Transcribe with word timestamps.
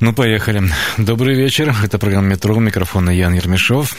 Ну, 0.00 0.12
поехали. 0.12 0.62
Добрый 0.96 1.34
вечер. 1.34 1.74
Это 1.82 1.98
программа 1.98 2.28
«Метро». 2.28 2.54
У 2.54 2.60
микрофона 2.60 3.10
Ян 3.10 3.34
Ермешов. 3.34 3.96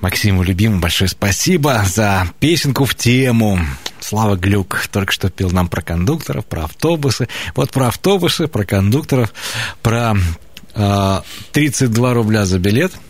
Максиму 0.00 0.42
любимому 0.42 0.80
большое 0.80 1.08
спасибо 1.08 1.84
за 1.86 2.26
песенку 2.40 2.84
в 2.84 2.96
тему. 2.96 3.60
Слава 4.00 4.34
Глюк 4.34 4.88
только 4.90 5.12
что 5.12 5.30
пел 5.30 5.52
нам 5.52 5.68
про 5.68 5.82
кондукторов, 5.82 6.46
про 6.46 6.64
автобусы. 6.64 7.28
Вот 7.54 7.70
про 7.70 7.86
автобусы, 7.88 8.48
про 8.48 8.64
кондукторов, 8.64 9.32
про 9.82 10.16
э, 10.74 11.20
32 11.52 12.12
рубля 12.12 12.44
за 12.44 12.58
билет– 12.58 12.92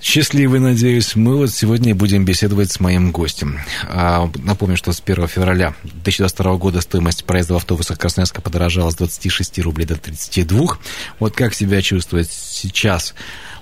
Счастливый, 0.00 0.60
надеюсь. 0.60 1.14
Мы 1.14 1.36
вот 1.36 1.50
сегодня 1.50 1.94
будем 1.94 2.24
беседовать 2.24 2.72
с 2.72 2.80
моим 2.80 3.12
гостем. 3.12 3.60
А, 3.86 4.30
напомню, 4.36 4.78
что 4.78 4.92
с 4.92 5.02
1 5.04 5.28
февраля 5.28 5.74
2022 5.82 6.56
года 6.56 6.80
стоимость 6.80 7.24
проезда 7.26 7.54
в 7.54 7.56
автобусах 7.58 7.98
Красноярска 7.98 8.40
подорожала 8.40 8.90
с 8.90 8.96
26 8.96 9.58
рублей 9.58 9.86
до 9.86 9.96
32. 9.96 10.78
Вот 11.18 11.36
как 11.36 11.52
себя 11.52 11.82
чувствует 11.82 12.30
сейчас 12.30 13.14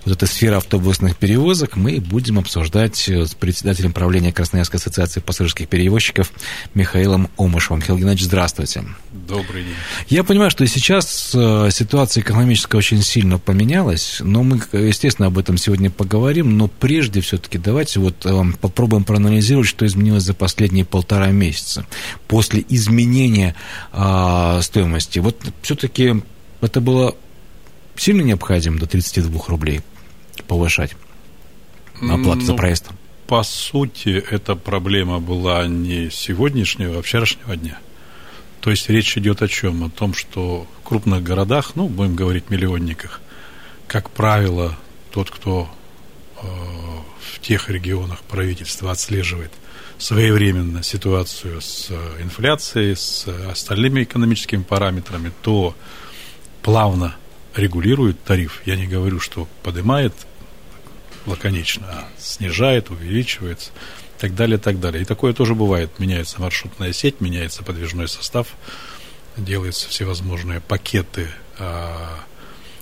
вот 0.04 0.16
эта 0.16 0.26
сфера 0.26 0.58
автобусных 0.58 1.16
перевозок 1.16 1.76
мы 1.76 2.00
будем 2.00 2.38
обсуждать 2.38 3.08
э, 3.08 3.26
с 3.26 3.34
председателем 3.34 3.92
правления 3.92 4.32
Красноярской 4.32 4.78
ассоциации 4.78 5.20
пассажирских 5.20 5.68
перевозчиков 5.68 6.32
Михаилом 6.74 7.28
Омышевым. 7.36 7.80
Михаил 7.80 7.98
Геннадьевич, 7.98 8.26
здравствуйте. 8.26 8.84
Добрый 9.12 9.64
день. 9.64 9.74
Я 10.08 10.24
понимаю, 10.24 10.50
что 10.50 10.66
сейчас 10.66 11.32
э, 11.34 11.68
ситуация 11.70 12.22
экономическая 12.22 12.78
очень 12.78 13.02
сильно 13.02 13.38
поменялась, 13.38 14.18
но 14.20 14.42
мы, 14.42 14.60
естественно, 14.72 15.28
об 15.28 15.38
этом 15.38 15.56
сегодня 15.56 15.90
поговорим, 15.90 16.56
но 16.56 16.68
прежде 16.68 17.20
все-таки 17.20 17.58
давайте 17.58 18.00
вот 18.00 18.24
э, 18.24 18.42
попробуем 18.60 19.04
проанализировать, 19.04 19.68
что 19.68 19.86
изменилось 19.86 20.22
за 20.22 20.34
последние 20.34 20.84
полтора 20.84 21.28
месяца 21.28 21.86
после 22.26 22.64
изменения 22.68 23.54
а, 23.92 24.60
стоимости. 24.62 25.18
Вот 25.18 25.36
все-таки 25.62 26.22
это 26.60 26.80
было 26.80 27.14
сильно 27.98 28.22
необходимо 28.22 28.78
до 28.78 28.86
32 28.86 29.40
рублей 29.48 29.82
повышать 30.46 30.96
оплату 31.94 32.40
ну, 32.40 32.46
за 32.46 32.54
проезд? 32.54 32.88
По 33.26 33.42
сути, 33.42 34.10
эта 34.30 34.54
проблема 34.54 35.20
была 35.20 35.66
не 35.66 36.10
сегодняшнего, 36.10 36.98
а 36.98 37.02
вчерашнего 37.02 37.56
дня. 37.56 37.78
То 38.60 38.70
есть 38.70 38.88
речь 38.88 39.16
идет 39.16 39.42
о 39.42 39.48
чем? 39.48 39.84
О 39.84 39.90
том, 39.90 40.14
что 40.14 40.66
в 40.80 40.88
крупных 40.88 41.22
городах, 41.22 41.72
ну, 41.74 41.88
будем 41.88 42.16
говорить 42.16 42.50
миллионниках, 42.50 43.20
как 43.86 44.10
правило, 44.10 44.76
тот, 45.10 45.30
кто 45.30 45.68
э, 46.36 46.46
в 47.20 47.40
тех 47.40 47.68
регионах 47.68 48.20
правительства 48.22 48.90
отслеживает 48.90 49.52
своевременно 49.98 50.82
ситуацию 50.82 51.60
с 51.60 51.90
инфляцией, 52.20 52.96
с 52.96 53.26
остальными 53.50 54.04
экономическими 54.04 54.62
параметрами, 54.62 55.32
то 55.42 55.74
плавно 56.62 57.16
регулирует 57.54 58.22
тариф. 58.22 58.62
Я 58.64 58.76
не 58.76 58.86
говорю, 58.86 59.20
что 59.20 59.48
поднимает 59.62 60.12
лаконично, 61.26 61.86
а 61.88 62.08
снижает, 62.18 62.90
увеличивается 62.90 63.70
так 64.18 64.34
далее, 64.34 64.58
так 64.58 64.80
далее. 64.80 65.02
И 65.02 65.04
такое 65.04 65.32
тоже 65.32 65.54
бывает. 65.54 65.98
Меняется 65.98 66.40
маршрутная 66.40 66.92
сеть, 66.92 67.20
меняется 67.20 67.62
подвижной 67.62 68.08
состав, 68.08 68.48
делаются 69.36 69.88
всевозможные 69.88 70.60
пакеты 70.60 71.28
а, 71.58 72.18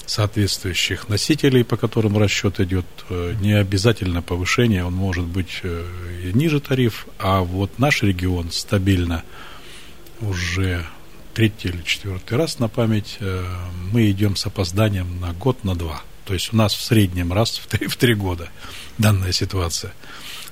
соответствующих 0.07 1.09
носителей, 1.09 1.65
по 1.65 1.77
которым 1.77 2.17
расчет 2.19 2.61
идет. 2.61 2.87
Э, 3.11 3.35
не 3.41 3.53
обязательно 3.53 4.23
повышение, 4.23 4.85
он 4.85 4.95
может 4.95 5.25
быть 5.25 5.61
э, 5.63 5.85
и 6.25 6.33
ниже 6.33 6.61
тариф, 6.61 7.07
а 7.19 7.41
вот 7.41 7.79
наш 7.79 8.03
регион 8.03 8.51
стабильно 8.53 9.25
уже 10.21 10.87
третий 11.37 11.69
или 11.69 11.83
четвертый 11.83 12.39
раз 12.39 12.59
на 12.61 12.69
память, 12.69 13.19
э, 13.21 13.45
мы 13.93 14.11
идем 14.11 14.37
с 14.37 14.47
опозданием 14.47 15.21
на 15.21 15.35
год, 15.35 15.65
на 15.65 15.75
два. 15.75 16.01
То 16.25 16.33
есть 16.33 16.55
у 16.55 16.57
нас 16.57 16.73
в 16.73 16.83
среднем 16.83 17.31
раз 17.31 17.59
в 17.59 17.67
три, 17.67 17.87
в 17.89 17.97
три 17.97 18.15
года 18.15 18.49
данная 18.97 19.33
ситуация 19.33 19.93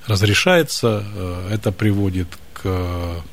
разрешается. 0.06 1.02
Э, 1.06 1.48
это 1.50 1.72
приводит 1.72 2.28
к 2.52 3.24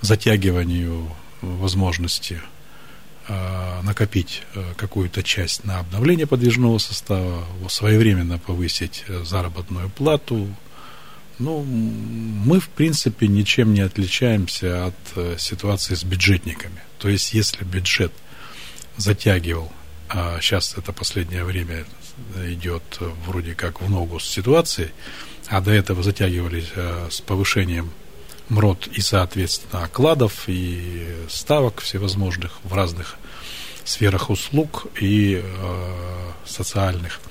затягиванию 0.00 1.08
возможности 1.40 2.42
э, 3.28 3.80
накопить 3.84 4.42
какую-то 4.76 5.22
часть 5.22 5.62
на 5.62 5.78
обновление 5.78 6.26
подвижного 6.26 6.78
состава, 6.78 7.44
своевременно 7.68 8.38
повысить 8.38 9.04
заработную 9.22 9.88
плату, 9.88 10.48
ну, 11.38 11.62
мы, 11.62 12.60
в 12.60 12.68
принципе, 12.68 13.28
ничем 13.28 13.74
не 13.74 13.80
отличаемся 13.80 14.86
от 14.86 14.94
э, 15.16 15.36
ситуации 15.38 15.94
с 15.94 16.02
бюджетниками. 16.02 16.80
То 16.98 17.08
есть, 17.08 17.34
если 17.34 17.62
бюджет 17.64 18.12
затягивал, 18.96 19.70
а 20.08 20.38
сейчас 20.40 20.74
это 20.78 20.92
последнее 20.92 21.44
время 21.44 21.84
идет 22.46 22.82
вроде 23.26 23.54
как 23.54 23.82
в 23.82 23.90
ногу 23.90 24.18
с 24.18 24.24
ситуацией, 24.24 24.90
а 25.48 25.60
до 25.60 25.72
этого 25.72 26.02
затягивались 26.02 26.70
э, 26.74 27.08
с 27.10 27.20
повышением 27.20 27.90
МРОД 28.48 28.88
и, 28.88 29.00
соответственно, 29.02 29.84
окладов 29.84 30.44
и 30.46 31.06
ставок 31.28 31.80
всевозможных 31.80 32.60
в 32.64 32.72
разных 32.72 33.16
сферах 33.84 34.30
услуг 34.30 34.86
и 35.00 35.42
э, 35.42 36.32
социальных– 36.46 37.20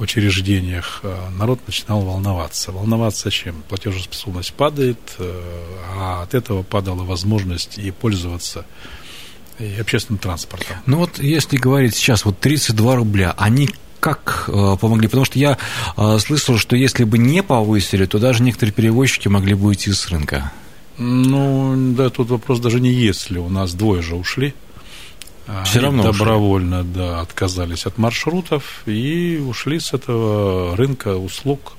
учреждениях 0.00 1.00
э, 1.02 1.28
народ 1.38 1.60
начинал 1.66 2.00
волноваться. 2.02 2.72
Волноваться 2.72 3.30
чем? 3.30 3.62
Платежеспособность 3.68 4.52
падает, 4.54 4.98
э, 5.18 5.42
а 5.96 6.22
от 6.22 6.34
этого 6.34 6.62
падала 6.62 7.04
возможность 7.04 7.78
и 7.78 7.90
пользоваться 7.90 8.64
и 9.58 9.76
общественным 9.80 10.18
транспортом. 10.18 10.76
Ну 10.86 10.98
вот 10.98 11.18
если 11.18 11.56
говорить 11.56 11.94
сейчас, 11.96 12.24
вот 12.24 12.38
32 12.38 12.96
рубля, 12.96 13.34
они 13.36 13.68
как 14.00 14.44
э, 14.48 14.76
помогли? 14.80 15.08
Потому 15.08 15.24
что 15.24 15.38
я 15.38 15.58
э, 15.96 16.18
слышал, 16.18 16.56
что 16.58 16.76
если 16.76 17.04
бы 17.04 17.18
не 17.18 17.42
повысили, 17.42 18.06
то 18.06 18.18
даже 18.18 18.42
некоторые 18.42 18.72
перевозчики 18.72 19.28
могли 19.28 19.54
бы 19.54 19.68
уйти 19.68 19.92
с 19.92 20.08
рынка. 20.08 20.52
Ну, 20.98 21.94
да, 21.94 22.10
тут 22.10 22.30
вопрос 22.30 22.60
даже 22.60 22.80
не 22.80 22.92
если. 22.92 23.38
У 23.38 23.48
нас 23.48 23.74
двое 23.74 24.02
же 24.02 24.16
ушли. 24.16 24.54
Все 25.64 25.80
равно 25.80 26.02
добровольно, 26.02 26.80
ушли. 26.80 26.92
да, 26.92 27.20
отказались 27.20 27.86
от 27.86 27.96
маршрутов 27.96 28.82
и 28.86 29.42
ушли 29.44 29.80
с 29.80 29.94
этого 29.94 30.76
рынка 30.76 31.16
услуг. 31.16 31.74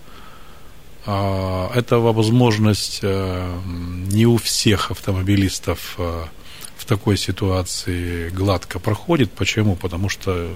А, 1.05 1.71
это 1.75 1.99
возможность 1.99 2.99
э, 3.03 3.59
не 4.11 4.25
у 4.25 4.37
всех 4.37 4.91
автомобилистов 4.91 5.95
э, 5.97 6.23
в 6.77 6.85
такой 6.85 7.17
ситуации 7.17 8.29
гладко 8.29 8.79
проходит. 8.79 9.31
Почему? 9.31 9.75
Потому 9.75 10.09
что 10.09 10.51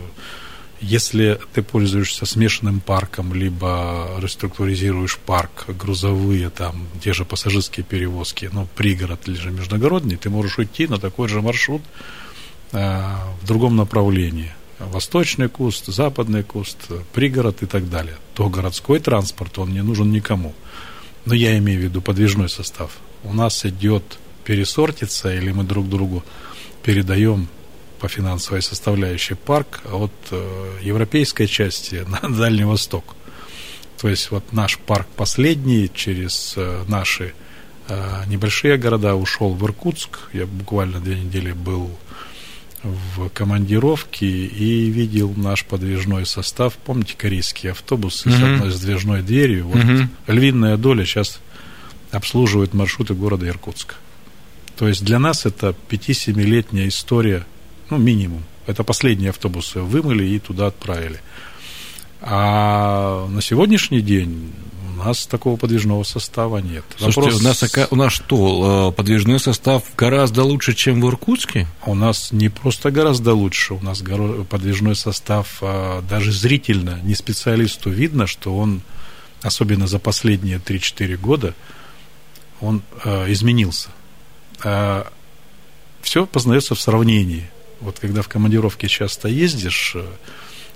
если 0.82 1.40
ты 1.54 1.62
пользуешься 1.62 2.26
смешанным 2.26 2.82
парком, 2.82 3.34
либо 3.34 4.10
реструктуризируешь 4.20 5.18
парк, 5.18 5.66
грузовые, 5.68 6.50
там, 6.50 6.88
те 7.02 7.14
же 7.14 7.26
пассажирские 7.26 7.86
перевозки, 7.86 8.50
ну, 8.52 8.68
пригород 8.76 9.28
или 9.28 9.36
же 9.36 9.52
междугородний, 9.52 10.18
ты 10.18 10.30
можешь 10.30 10.58
уйти 10.58 10.88
на 10.88 10.98
такой 10.98 11.30
же 11.30 11.42
маршрут, 11.42 11.82
в 12.74 13.46
другом 13.46 13.76
направлении. 13.76 14.52
Восточный 14.80 15.48
куст, 15.48 15.86
западный 15.86 16.44
куст, 16.44 16.78
пригород 17.14 17.62
и 17.62 17.66
так 17.68 17.90
далее. 17.90 18.18
То 18.34 18.50
городской 18.50 19.00
транспорт, 19.00 19.60
он 19.60 19.72
не 19.74 19.82
нужен 19.82 20.12
никому. 20.12 20.54
Но 21.26 21.34
я 21.34 21.58
имею 21.58 21.80
в 21.80 21.84
виду 21.84 22.02
подвижной 22.02 22.50
состав. 22.50 22.98
У 23.24 23.34
нас 23.34 23.66
идет 23.66 24.04
пересортица, 24.44 25.34
или 25.34 25.52
мы 25.52 25.64
друг 25.64 25.88
другу 25.88 26.24
передаем 26.84 27.48
по 28.00 28.10
финансовой 28.10 28.62
составляющей 28.62 29.36
парк 29.36 29.82
от 29.90 30.12
э, 30.32 30.80
европейской 30.82 31.46
части 31.46 32.06
на 32.08 32.20
Дальний 32.38 32.66
Восток. 32.66 33.16
То 34.02 34.10
есть 34.10 34.32
вот 34.32 34.52
наш 34.52 34.78
парк 34.78 35.08
последний 35.16 35.90
через 35.94 36.56
э, 36.58 36.84
наши 36.90 37.34
э, 37.88 38.24
небольшие 38.28 38.78
города 38.78 39.16
ушел 39.16 39.54
в 39.54 39.64
Иркутск. 39.64 40.20
Я 40.34 40.46
буквально 40.46 41.00
две 41.00 41.18
недели 41.18 41.54
был 41.54 41.90
в 42.84 43.30
командировке 43.30 44.28
и 44.28 44.90
видел 44.90 45.34
наш 45.36 45.66
подвижной 45.66 46.26
состав. 46.26 46.76
Помните 46.76 47.16
корейские 47.18 47.72
автобусы 47.72 48.30
mm-hmm. 48.30 48.32
с 48.32 48.44
одной 48.44 48.72
сдвижной 48.72 49.22
дверью? 49.22 49.68
Вот 49.68 49.78
mm-hmm. 49.78 50.08
львиная 50.28 50.78
доля 50.78 51.06
сейчас 51.06 51.40
обслуживает 52.12 52.74
маршруты 52.74 53.14
города 53.14 53.48
Иркутска. 53.48 53.96
То 54.78 54.88
есть 54.88 55.04
для 55.04 55.20
нас 55.20 55.46
это 55.46 55.76
5-7-летняя 55.90 56.88
история, 56.88 57.46
ну, 57.90 57.98
минимум. 57.98 58.44
Это 58.68 58.84
последние 58.84 59.30
автобусы 59.30 59.80
вымыли 59.80 60.26
и 60.26 60.40
туда 60.40 60.68
отправили. 60.68 61.20
А 62.22 63.28
на 63.28 63.42
сегодняшний 63.42 64.02
день 64.02 64.52
нас 65.04 65.26
такого 65.26 65.58
подвижного 65.58 66.04
состава 66.04 66.58
нет. 66.58 66.84
Слушайте, 66.98 67.22
Вопрос... 67.22 67.42
у, 67.42 67.44
нас, 67.44 67.88
у 67.92 67.96
нас 67.96 68.14
что, 68.14 68.90
э, 68.90 68.96
подвижной 68.96 69.40
состав 69.40 69.84
гораздо 69.98 70.44
лучше, 70.44 70.74
чем 70.74 71.02
в 71.02 71.08
Иркутске? 71.08 71.68
У 71.86 71.96
нас 71.96 72.32
не 72.32 72.50
просто 72.50 72.92
гораздо 72.92 73.34
лучше, 73.34 73.74
у 73.74 73.82
нас 73.82 74.04
подвижной 74.50 74.96
состав 74.96 75.58
а, 75.62 76.02
даже 76.02 76.32
зрительно, 76.32 77.00
не 77.04 77.16
специалисту 77.16 77.90
видно, 77.90 78.28
что 78.28 78.56
он, 78.58 78.82
особенно 79.42 79.88
за 79.88 80.00
последние 80.00 80.58
3-4 80.58 81.18
года, 81.18 81.54
он 82.62 82.82
э, 83.04 83.32
изменился. 83.32 83.90
А, 84.64 85.12
все 86.02 86.26
познается 86.26 86.76
в 86.76 86.82
сравнении. 86.82 87.50
Вот 87.80 88.00
когда 88.00 88.22
в 88.22 88.30
командировке 88.30 88.88
часто 88.88 89.28
ездишь, 89.28 89.94
э, 89.96 90.06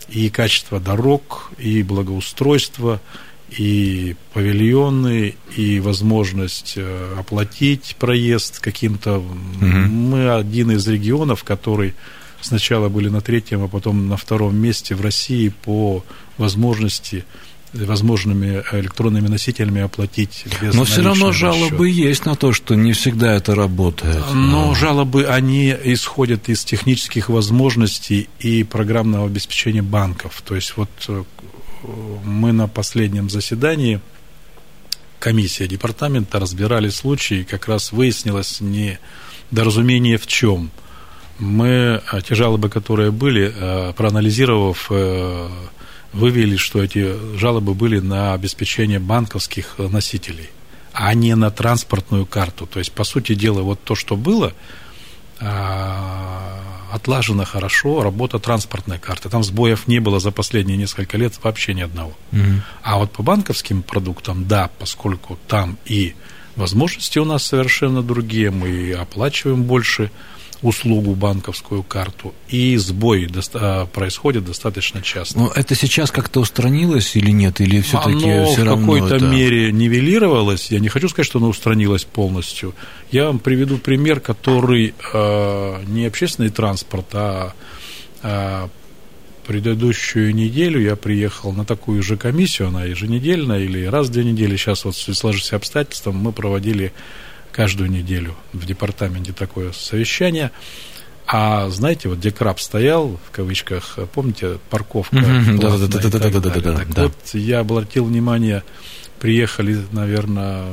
и 0.10 0.30
качество 0.30 0.80
дорог, 0.80 1.52
и 1.58 1.84
благоустройство, 1.84 3.02
и 3.50 4.16
павильоны, 4.34 5.36
и 5.56 5.80
возможность 5.80 6.74
э, 6.76 7.16
оплатить 7.18 7.96
проезд 7.98 8.60
каким-то. 8.60 9.20
Угу. 9.20 9.28
Мы 9.66 10.30
один 10.30 10.72
из 10.72 10.88
регионов, 10.88 11.44
который 11.44 11.94
сначала 12.42 12.90
были 12.90 13.10
на 13.10 13.22
третьем, 13.22 13.64
а 13.64 13.68
потом 13.68 14.10
на 14.10 14.18
втором 14.18 14.56
месте 14.56 14.96
в 14.96 15.02
России 15.02 15.50
по 15.50 16.04
возможности 16.38 17.26
возможными 17.74 18.64
электронными 18.72 19.28
носителями 19.28 19.82
оплатить 19.82 20.46
без 20.62 20.74
Но 20.74 20.86
все 20.86 21.02
равно 21.02 21.32
жалобы 21.32 21.90
счета. 21.90 22.08
есть 22.08 22.26
на 22.26 22.36
то, 22.36 22.54
что 22.54 22.76
не 22.76 22.94
всегда 22.94 23.36
это 23.36 23.56
работает. 23.56 24.24
Но 24.34 24.74
жалобы, 24.74 25.26
они 25.26 25.76
исходят 25.84 26.50
из 26.50 26.64
технических 26.64 27.30
возможностей 27.30 28.30
и 28.40 28.64
программного 28.64 29.28
обеспечения 29.28 29.82
банков. 29.82 30.42
То 30.46 30.56
есть 30.56 30.78
вот 30.78 30.90
э, 31.10 31.24
мы 32.24 32.52
на 32.52 32.68
последнем 32.68 33.30
заседании 33.30 34.00
комиссия 35.20 35.68
департамента 35.68 36.40
разбирали 36.40 36.90
случаи, 36.90 37.44
как 37.44 37.68
раз 37.68 37.92
выяснилось 37.92 38.62
недоразумение 38.62 40.18
в 40.18 40.28
чем. 40.28 40.72
Мы 41.40 41.68
э, 41.68 42.22
те 42.28 42.36
жалобы, 42.36 42.70
которые 42.70 43.12
были, 43.12 43.54
э, 43.56 43.94
проанализировав 43.94 44.92
вывели, 46.14 46.56
что 46.56 46.82
эти 46.84 47.38
жалобы 47.38 47.74
были 47.74 48.00
на 48.00 48.34
обеспечение 48.34 49.00
банковских 49.00 49.76
носителей, 49.78 50.50
а 50.94 51.14
не 51.14 51.36
на 51.36 51.52
транспортную 51.52 52.26
карту. 52.26 52.66
То 52.66 52.80
есть, 52.80 52.92
по 52.92 53.04
сути 53.04 53.36
дела, 53.36 53.62
вот 53.62 53.84
то, 53.84 53.94
что 53.94 54.16
было, 54.16 54.54
а, 56.90 56.96
отлажено 56.96 57.46
хорошо 57.46 58.04
работа 58.04 58.40
транспортной 58.40 59.00
карты. 59.00 59.30
Там 59.30 59.44
сбоев 59.44 59.88
не 59.88 60.00
было 60.00 60.20
за 60.20 60.32
последние 60.32 60.78
несколько 60.78 61.18
лет 61.18 61.34
вообще 61.44 61.74
ни 61.74 61.82
одного. 61.82 62.14
Mm-hmm. 62.32 62.62
А 62.82 62.98
вот 62.98 63.12
по 63.12 63.24
банковским 63.24 63.84
продуктам, 63.84 64.48
да, 64.48 64.70
поскольку 64.80 65.38
там 65.48 65.78
и 65.86 66.16
возможности 66.56 67.20
у 67.20 67.26
нас 67.26 67.44
совершенно 67.44 68.02
другие, 68.02 68.52
мы 68.52 68.94
оплачиваем 68.94 69.64
больше, 69.64 70.12
услугу 70.62 71.14
банковскую 71.16 71.84
карту, 71.84 72.34
и 72.50 72.78
сбой 72.78 73.28
доста- 73.28 73.88
происходит 73.94 74.46
достаточно 74.46 75.02
часто. 75.02 75.38
Но 75.38 75.52
это 75.54 75.76
сейчас 75.76 76.12
как-то 76.12 76.40
устранилось 76.40 77.16
или 77.16 77.32
нет, 77.32 77.62
или 77.62 77.82
все-таки 77.82 78.46
все 78.46 78.64
в 78.64 78.80
какой-то 78.80 79.16
это... 79.16 79.26
мере 79.26 79.72
нивелировалось. 79.72 80.72
Я 80.72 80.80
не 80.80 80.90
хочу 80.90 81.10
сказать, 81.10 81.28
что 81.28 81.40
оно 81.40 81.50
устранилось 81.50 82.06
полностью. 82.06 82.74
Я 83.12 83.28
вам 83.28 83.40
приведу 83.40 83.78
пример, 83.78 84.20
который 84.20 84.94
э, 85.14 85.84
не 85.88 86.06
общественный 86.06 86.50
транспорт, 86.50 87.08
а 87.14 87.54
э, 88.24 88.68
предыдущую 89.48 90.36
неделю 90.36 90.82
я 90.82 90.96
приехал 90.96 91.54
на 91.54 91.66
такую 91.66 92.04
же 92.04 92.18
комиссию, 92.18 92.68
она 92.68 92.84
еженедельная 92.84 93.60
или 93.60 93.86
раз 93.86 94.08
в 94.08 94.12
две 94.12 94.26
недели. 94.26 94.58
Сейчас 94.58 94.86
вот 94.86 94.96
в 94.96 95.14
сложившихся 95.14 95.56
обстоятельствах 95.56 96.16
мы 96.16 96.34
проводили 96.34 96.94
каждую 97.58 97.90
неделю 97.90 98.36
в 98.54 98.68
департаменте 98.68 99.34
такое 99.34 99.72
совещание. 99.72 100.52
А 101.26 101.68
знаете, 101.70 102.08
вот 102.08 102.20
где 102.20 102.32
краб 102.32 102.60
стоял, 102.60 103.20
в 103.28 103.32
кавычках, 103.32 103.98
помните, 104.14 104.60
парковка? 104.70 105.18
Так 106.96 107.16
вот, 107.16 107.34
я 107.34 107.60
обратил 107.60 108.06
внимание, 108.06 108.64
приехали, 109.20 109.80
наверное, 109.92 110.66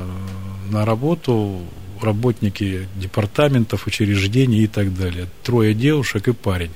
на 0.68 0.84
работу 0.84 1.62
работники 2.02 2.86
департаментов, 2.96 3.86
учреждений 3.86 4.64
и 4.64 4.66
так 4.66 4.94
далее. 4.94 5.26
Трое 5.42 5.72
девушек 5.72 6.28
и 6.28 6.32
парень. 6.32 6.72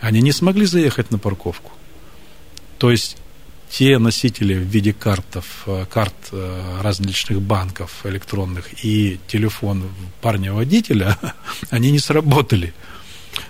Они 0.00 0.22
не 0.22 0.32
смогли 0.32 0.64
заехать 0.64 1.10
на 1.10 1.18
парковку. 1.18 1.70
То 2.78 2.90
есть 2.90 3.18
те 3.72 3.98
носители 3.98 4.54
в 4.54 4.66
виде 4.66 4.92
картов, 4.92 5.62
э, 5.66 5.86
карт 5.90 6.14
э, 6.32 6.80
различных 6.82 7.40
банков 7.40 7.90
электронных 8.04 8.84
и 8.84 9.18
телефон 9.26 9.84
парня-водителя, 10.20 11.16
они 11.70 11.90
не 11.90 11.98
сработали. 11.98 12.74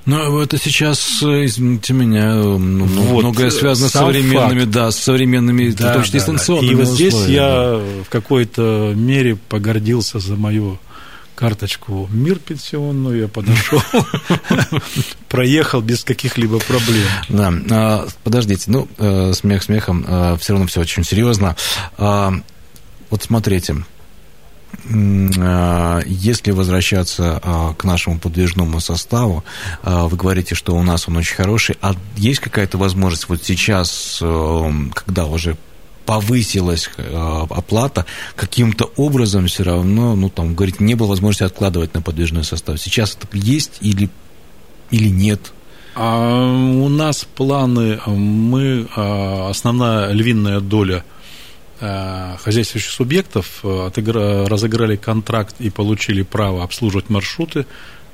Но 0.06 0.40
это 0.40 0.58
сейчас, 0.58 1.22
извините 1.22 1.92
меня, 1.92 2.34
ну, 2.34 2.84
вот, 2.86 3.22
многое 3.22 3.50
связано 3.50 3.88
с 3.88 3.92
современными, 3.92 4.60
факт. 4.60 4.70
да, 4.70 4.90
с 4.92 4.98
современными, 4.98 5.70
да, 5.70 5.90
в 5.90 5.94
том 5.94 6.02
числе 6.04 6.20
да, 6.20 6.26
дистанционными 6.26 6.70
И 6.70 6.74
вот 6.76 6.86
здесь 6.86 7.26
я 7.26 7.80
в 8.04 8.08
какой-то 8.08 8.92
мере 8.94 9.36
погордился 9.36 10.20
за 10.20 10.36
мою 10.36 10.78
карточку 11.34 12.08
МИР 12.10 12.38
пенсионную, 12.38 13.22
я 13.22 13.28
подошел, 13.28 13.82
проехал 15.28 15.80
без 15.80 16.04
каких-либо 16.04 16.58
проблем. 16.58 17.08
Да, 17.28 17.52
а, 17.70 18.06
подождите, 18.24 18.70
ну, 18.70 18.88
э, 18.98 19.32
смех 19.32 19.62
смехом, 19.62 20.04
а, 20.06 20.36
все 20.36 20.52
равно 20.52 20.66
все 20.66 20.80
очень 20.80 21.04
серьезно. 21.04 21.56
А, 21.98 22.32
вот 23.10 23.22
смотрите, 23.22 23.76
если 26.06 26.50
возвращаться 26.50 27.74
к 27.76 27.84
нашему 27.84 28.18
подвижному 28.18 28.80
составу, 28.80 29.44
вы 29.82 30.16
говорите, 30.16 30.54
что 30.54 30.74
у 30.74 30.82
нас 30.82 31.08
он 31.08 31.18
очень 31.18 31.36
хороший, 31.36 31.76
а 31.82 31.94
есть 32.16 32.40
какая-то 32.40 32.78
возможность 32.78 33.28
вот 33.28 33.44
сейчас, 33.44 34.18
э, 34.22 34.70
когда 34.94 35.26
уже 35.26 35.58
повысилась 36.04 36.90
э, 36.96 37.46
оплата, 37.50 38.06
каким-то 38.36 38.90
образом 38.96 39.46
все 39.46 39.62
равно, 39.62 40.16
ну, 40.16 40.28
там, 40.28 40.54
говорит, 40.54 40.80
не 40.80 40.94
было 40.94 41.08
возможности 41.08 41.44
откладывать 41.44 41.94
на 41.94 42.02
подвижной 42.02 42.44
состав. 42.44 42.80
Сейчас 42.80 43.16
это 43.16 43.28
есть 43.32 43.78
или, 43.80 44.10
или 44.90 45.08
нет? 45.08 45.52
А 45.94 46.46
у 46.46 46.88
нас 46.88 47.24
планы, 47.24 48.00
мы, 48.06 48.88
а, 48.96 49.50
основная 49.50 50.10
львиная 50.12 50.60
доля 50.60 51.04
а, 51.80 52.36
хозяйствующих 52.38 52.90
субъектов 52.90 53.64
отыгра, 53.64 54.46
разыграли 54.46 54.96
контракт 54.96 55.56
и 55.58 55.68
получили 55.68 56.22
право 56.22 56.64
обслуживать 56.64 57.10
маршруты, 57.10 57.66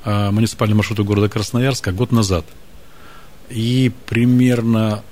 а, 0.03 0.31
муниципальные 0.31 0.75
маршруты 0.75 1.03
города 1.03 1.29
Красноярска 1.29 1.91
год 1.91 2.11
назад. 2.11 2.45
И 3.49 3.91
примерно 4.07 5.03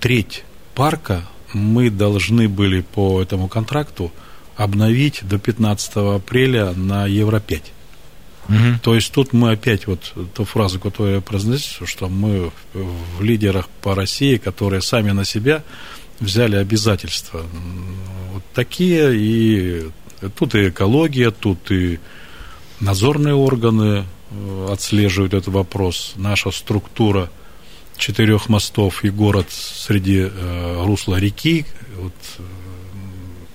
треть 0.00 0.44
парка 0.74 1.22
мы 1.56 1.90
должны 1.90 2.48
были 2.48 2.82
по 2.82 3.22
этому 3.22 3.48
контракту 3.48 4.12
обновить 4.56 5.26
до 5.26 5.38
15 5.38 5.96
апреля 5.96 6.72
на 6.72 7.06
Евро-5. 7.06 7.62
Угу. 8.48 8.78
То 8.82 8.94
есть 8.94 9.12
тут 9.12 9.32
мы 9.32 9.52
опять 9.52 9.86
вот 9.86 10.14
ту 10.34 10.44
фразу, 10.44 10.78
которую 10.78 11.16
я 11.16 11.20
произнесу, 11.20 11.86
что 11.86 12.08
мы 12.08 12.52
в 12.74 13.22
лидерах 13.22 13.68
по 13.82 13.94
России, 13.94 14.36
которые 14.36 14.82
сами 14.82 15.10
на 15.10 15.24
себя 15.24 15.64
взяли 16.20 16.56
обязательства. 16.56 17.42
Вот 18.32 18.42
такие, 18.54 19.16
и 19.16 19.90
тут 20.38 20.54
и 20.54 20.68
экология, 20.68 21.30
тут 21.30 21.70
и 21.70 21.98
надзорные 22.80 23.34
органы 23.34 24.04
э, 24.30 24.68
отслеживают 24.70 25.34
этот 25.34 25.48
вопрос, 25.48 26.12
наша 26.16 26.50
структура– 26.50 27.30
четырех 27.96 28.48
мостов 28.48 29.04
и 29.04 29.10
город 29.10 29.46
среди 29.50 30.28
э, 30.30 30.84
русла 30.84 31.16
реки, 31.16 31.66
вот, 31.96 32.12
э, 32.38 32.42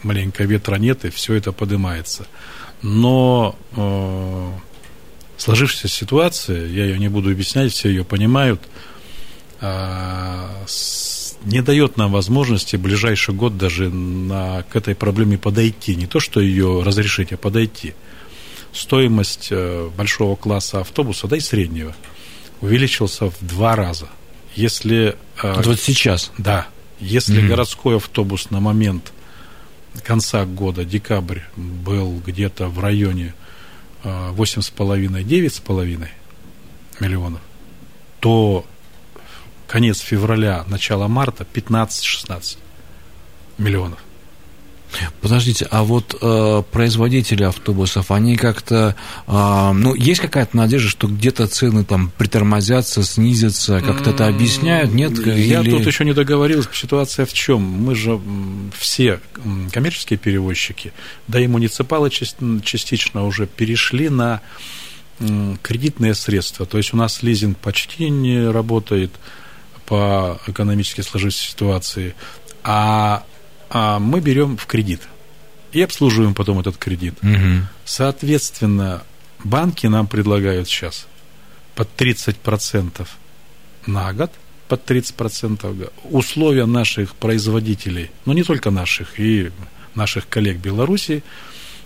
маленько 0.03 0.43
ветра 0.43 0.75
нет, 0.75 1.05
и 1.05 1.10
все 1.10 1.36
это 1.36 1.51
поднимается. 1.51 2.27
Но 2.81 3.55
э, 3.75 4.51
сложившаяся 5.38 5.88
ситуация, 5.88 6.67
я 6.67 6.86
ее 6.86 7.00
не 7.00 7.07
буду 7.07 7.29
объяснять, 7.29 7.71
все 7.71 7.89
ее 7.89 8.03
понимают, 8.03 8.62
э, 9.62 10.48
с, 10.65 11.38
не 11.45 11.62
дает 11.62 11.98
нам 11.98 12.12
возможности 12.12 12.75
в 12.75 12.81
ближайший 12.81 13.33
год 13.33 13.57
даже 13.57 13.89
на, 13.89 14.63
к 14.63 14.75
этой 14.75 14.95
проблеме 14.95 15.38
подойти. 15.38 15.95
Не 15.95 16.07
то, 16.07 16.19
что 16.19 16.39
ее 16.39 16.83
разрешить, 16.83 17.31
а 17.31 17.38
подойти. 17.38 17.93
Стоимость 18.74 19.50
э, 19.51 19.89
большого 19.95 20.36
класса 20.36 20.79
автобуса, 20.81 21.27
да 21.27 21.38
и 21.38 21.41
среднего, 21.41 21.95
увеличился 22.62 23.29
в 23.29 23.36
два 23.41 23.75
раза– 23.75 24.10
если... 24.55 25.17
Э, 25.41 25.62
вот 25.62 25.79
сейчас? 25.79 26.31
Да. 26.38 26.67
Если 27.00 27.41
mm-hmm. 27.41 27.48
городской 27.48 27.98
автобус 27.98 28.51
на 28.51 28.60
момент 28.60 29.12
конца 30.03 30.46
года, 30.46 30.86
декабрь, 30.86 31.39
был 31.55 32.22
где-то 32.25 32.67
в 32.67 32.79
районе 32.79 33.34
8,5-9,5 34.03 36.03
э, 36.03 37.03
миллионов, 37.03 37.41
то 38.20 38.65
конец 39.67 40.00
февраля, 40.00 40.63
начало 40.67 41.08
марта 41.08 41.46
15-16 41.51 42.58
миллионов. 43.58 44.00
Подождите, 45.21 45.67
а 45.71 45.83
вот 45.83 46.17
э, 46.21 46.63
производители 46.71 47.43
автобусов, 47.43 48.12
они 48.12 48.36
как-то, 48.36 48.95
э, 49.27 49.71
ну, 49.74 49.95
есть 49.95 50.19
какая-то 50.19 50.55
надежда, 50.57 50.89
что 50.89 51.07
где-то 51.07 51.48
цены 51.48 51.83
там 51.83 52.12
притормозятся, 52.17 53.03
снизятся, 53.03 53.81
как-то 53.81 54.12
это 54.12 54.27
объясняют, 54.27 54.93
нет? 54.93 55.17
Я 55.25 55.62
Или... 55.62 55.71
тут 55.71 55.88
еще 55.88 56.05
не 56.05 56.13
договорился, 56.13 56.69
ситуация 56.74 57.25
в 57.25 57.33
чем? 57.33 57.62
Мы 57.62 57.95
же 57.95 58.19
все 58.77 59.19
коммерческие 59.71 60.19
перевозчики, 60.19 60.93
да 61.27 61.39
и 61.39 61.48
муниципалы 61.48 62.10
частично 62.10 63.25
уже 63.25 63.48
перешли 63.48 64.10
на 64.10 64.41
кредитные 65.62 66.15
средства, 66.15 66.65
то 66.65 66.77
есть 66.77 66.93
у 66.93 66.98
нас 66.98 67.21
лизинг 67.21 67.57
почти 67.60 68.10
не 68.10 68.50
работает 68.50 69.12
по 69.86 70.39
экономически 70.48 71.01
сложившейся 71.01 71.51
ситуации, 71.51 72.15
а 72.63 73.24
а 73.71 73.99
мы 73.99 74.19
берем 74.19 74.57
в 74.57 74.65
кредит 74.65 75.01
и 75.71 75.81
обслуживаем 75.81 76.35
потом 76.35 76.59
этот 76.59 76.77
кредит. 76.77 77.15
Угу. 77.23 77.67
Соответственно, 77.85 79.03
банки 79.43 79.87
нам 79.87 80.07
предлагают 80.07 80.67
сейчас 80.67 81.07
под 81.73 81.89
30% 81.97 83.07
на 83.87 84.13
год, 84.13 84.31
под 84.67 84.89
30% 84.89 85.91
условия 86.03 86.65
наших 86.65 87.15
производителей, 87.15 88.11
ну 88.25 88.33
не 88.33 88.43
только 88.43 88.71
наших, 88.71 89.19
и 89.19 89.51
наших 89.95 90.27
коллег 90.27 90.57
Беларуси, 90.57 91.23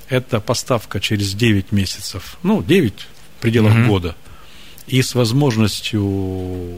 это 0.10 0.40
поставка 0.40 1.00
через 1.00 1.34
9 1.34 1.72
месяцев, 1.72 2.38
ну 2.42 2.64
9 2.64 2.94
в 3.38 3.42
пределах 3.42 3.76
угу. 3.76 3.88
года, 3.88 4.16
и 4.88 5.04
с 5.04 5.14
возможностью 5.14 6.04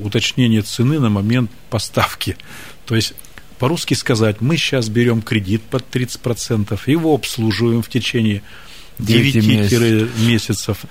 уточнения 0.03 0.61
цены 0.61 0.99
на 0.99 1.09
момент 1.09 1.49
поставки. 1.69 2.37
То 2.85 2.95
есть 2.95 3.13
по-русски 3.59 3.93
сказать, 3.93 4.41
мы 4.41 4.57
сейчас 4.57 4.89
берем 4.89 5.21
кредит 5.21 5.61
под 5.63 5.83
30%, 5.91 6.79
его 6.85 7.13
обслуживаем 7.13 7.81
в 7.81 7.89
течение 7.89 8.41
9 8.99 9.35
месяцев, 10.19 10.85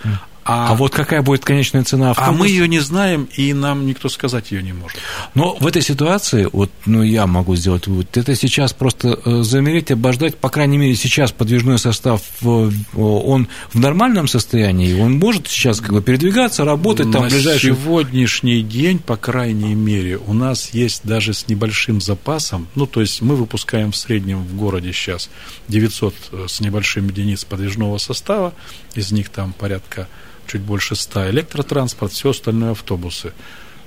а, 0.47 0.71
а 0.71 0.75
вот 0.75 0.95
какая 0.95 1.23
будет 1.23 1.45
конечная 1.45 1.83
цена 1.83 2.12
автобуса? 2.12 2.31
А 2.31 2.33
мы 2.33 2.47
ее 2.47 2.69
не 2.69 2.79
знаем, 2.79 3.29
и 3.37 3.53
нам 3.53 3.85
никто 3.85 4.09
сказать 4.09 4.53
ее 4.53 4.62
не 4.62 4.73
может. 4.73 4.97
Но 5.35 5.57
в 5.59 5.67
этой 5.67 5.83
ситуации, 5.83 6.49
вот, 6.53 6.71
ну, 6.85 7.03
я 7.03 7.26
могу 7.26 7.57
сделать 7.57 7.88
вывод, 7.88 8.17
это 8.17 8.37
сейчас 8.37 8.73
просто 8.73 9.19
э, 9.25 9.43
замереть, 9.43 9.91
обождать, 9.91 10.37
по 10.37 10.49
крайней 10.49 10.79
мере, 10.79 10.95
сейчас 10.95 11.33
подвижной 11.33 11.81
состав, 11.81 12.23
он 12.45 13.49
в 13.73 13.81
нормальном 13.81 14.29
состоянии, 14.29 15.00
он 15.00 15.19
может 15.19 15.49
сейчас 15.49 15.81
как 15.81 15.93
бы 15.93 16.00
передвигаться, 16.00 16.65
работать 16.65 17.11
там 17.11 17.23
На 17.23 17.29
ближайшие... 17.29 17.75
сегодняшний 17.75 18.62
день, 18.62 19.00
по 19.00 19.17
крайней 19.17 19.75
мере, 19.75 20.17
у 20.17 20.33
нас 20.33 20.71
есть 20.71 21.00
даже 21.03 21.35
с 21.35 21.49
небольшим 21.49 22.00
запасом, 22.00 22.69
ну, 22.76 22.87
то 22.87 23.00
есть 23.00 23.21
мы 23.21 23.35
выпускаем 23.35 23.91
в 23.91 23.97
среднем 23.97 24.45
в 24.45 24.55
городе 24.55 24.93
сейчас 24.93 25.29
900 25.67 26.15
э, 26.31 26.47
с 26.49 26.61
небольшим 26.61 27.09
единиц 27.09 27.45
подвижного 27.45 27.99
состава, 27.99 28.55
из 28.95 29.11
них 29.11 29.29
там 29.29 29.53
порядка 29.53 30.07
чуть 30.47 30.62
больше 30.62 30.95
100, 30.95 31.31
электротранспорт, 31.31 32.12
все 32.12 32.31
остальное 32.31 32.73
автобусы. 32.73 33.33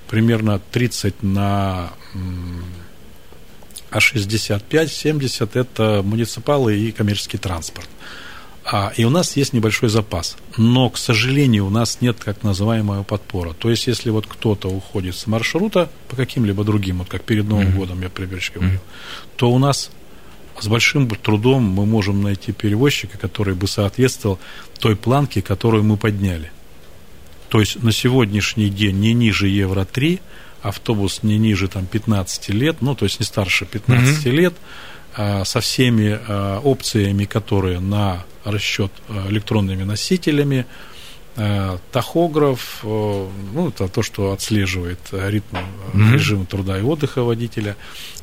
Примерно 0.08 0.60
30 0.72 1.24
на 1.24 1.92
а 3.92 3.98
65-70 3.98 5.50
это 5.54 6.02
муниципалы 6.04 6.78
и 6.78 6.92
коммерческий 6.92 7.38
транспорт. 7.38 7.90
А, 8.72 8.94
и 8.96 9.04
у 9.04 9.10
нас 9.10 9.36
есть 9.36 9.54
небольшой 9.54 9.90
запас. 9.90 10.38
Но, 10.58 10.90
к 10.92 10.98
сожалению, 10.98 11.66
у 11.66 11.70
нас 11.72 12.02
нет 12.02 12.18
так 12.24 12.44
называемого 12.44 13.02
подпора. 13.04 13.54
То 13.54 13.72
есть, 13.72 13.88
если 13.88 14.12
вот 14.12 14.28
кто-то 14.28 14.68
уходит 14.70 15.16
с 15.16 15.26
маршрута 15.26 15.90
по 16.08 16.16
каким-либо 16.16 16.64
другим, 16.64 17.00
вот 17.00 17.10
как 17.10 17.24
перед 17.24 17.48
Новым 17.48 17.70
mm-hmm. 17.70 17.78
годом 17.78 18.02
я 18.02 18.10
прибежчик 18.10 18.56
говорил, 18.56 18.80
mm-hmm. 18.80 19.30
то 19.38 19.52
у 19.52 19.58
нас 19.58 19.90
с 20.60 20.68
большим 20.68 21.10
трудом 21.10 21.64
мы 21.64 21.86
можем 21.86 22.22
найти 22.22 22.52
перевозчика, 22.52 23.18
который 23.18 23.54
бы 23.54 23.68
соответствовал 23.68 24.40
той 24.80 24.96
планке, 24.96 25.42
которую 25.42 25.84
мы 25.84 25.98
подняли. 25.98 26.52
То 27.50 27.60
есть 27.60 27.82
на 27.84 27.92
сегодняшний 27.92 28.70
день 28.70 29.00
не 29.00 29.14
ниже 29.14 29.48
Евро-3, 29.48 30.20
автобус 30.62 31.24
не 31.24 31.38
ниже 31.38 31.68
там, 31.68 31.86
15 31.86 32.50
лет, 32.50 32.78
ну, 32.82 32.96
то 32.96 33.06
есть 33.06 33.20
не 33.20 33.26
старше 33.26 33.66
15 33.66 34.26
mm-hmm. 34.26 34.32
лет, 34.32 34.54
а, 35.16 35.44
со 35.46 35.60
всеми 35.60 36.20
а, 36.28 36.60
опциями, 36.60 37.26
которые 37.26 37.80
на 37.80 38.26
расчет 38.44 38.92
а, 39.08 39.30
электронными 39.30 39.84
носителями, 39.84 40.66
тахограф, 41.92 42.80
э, 42.84 43.28
ну, 43.54 43.70
это 43.70 43.88
то, 43.88 44.02
что 44.04 44.32
отслеживает 44.34 45.00
ритм 45.12 45.56
mm-hmm. 45.56 46.14
режима 46.14 46.46
труда 46.46 46.78
и 46.78 46.82
отдыха 46.82 47.24
водителя, 47.24 47.78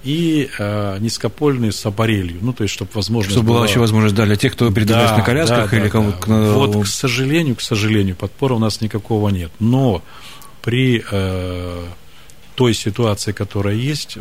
и 0.05 0.51
э, 0.59 0.99
низкопольный 1.01 1.73
с 1.73 1.85
аппарелью, 1.87 2.39
ну, 2.43 2.53
то 2.53 2.63
есть, 2.63 2.75
чтобы 2.75 2.91
возможность 2.95 3.35
Чтобы 3.35 3.49
была, 3.49 3.59
была 3.59 3.69
еще 3.69 3.81
возможность, 3.81 4.15
да, 4.15 4.27
для 4.27 4.37
тех, 4.37 4.53
кто 4.53 4.71
передвигается 4.71 5.15
да, 5.15 5.19
на 5.19 5.25
колясках 5.25 5.71
да, 5.71 5.77
или 5.77 5.85
да, 5.85 5.91
кому 5.91 6.13
да. 6.27 6.53
Вот, 6.53 6.85
к 6.85 6.87
сожалению, 6.87 7.57
к 7.57 7.61
сожалению, 7.61 8.17
подпора 8.17 8.55
у 8.55 8.59
нас 8.59 8.81
никакого 8.81 9.31
нет, 9.31 9.51
но 9.61 10.03
при 10.63 11.03
э, 11.11 11.85
той 12.55 12.75
ситуации, 12.75 13.33
которая 13.33 13.75
есть, 13.75 14.19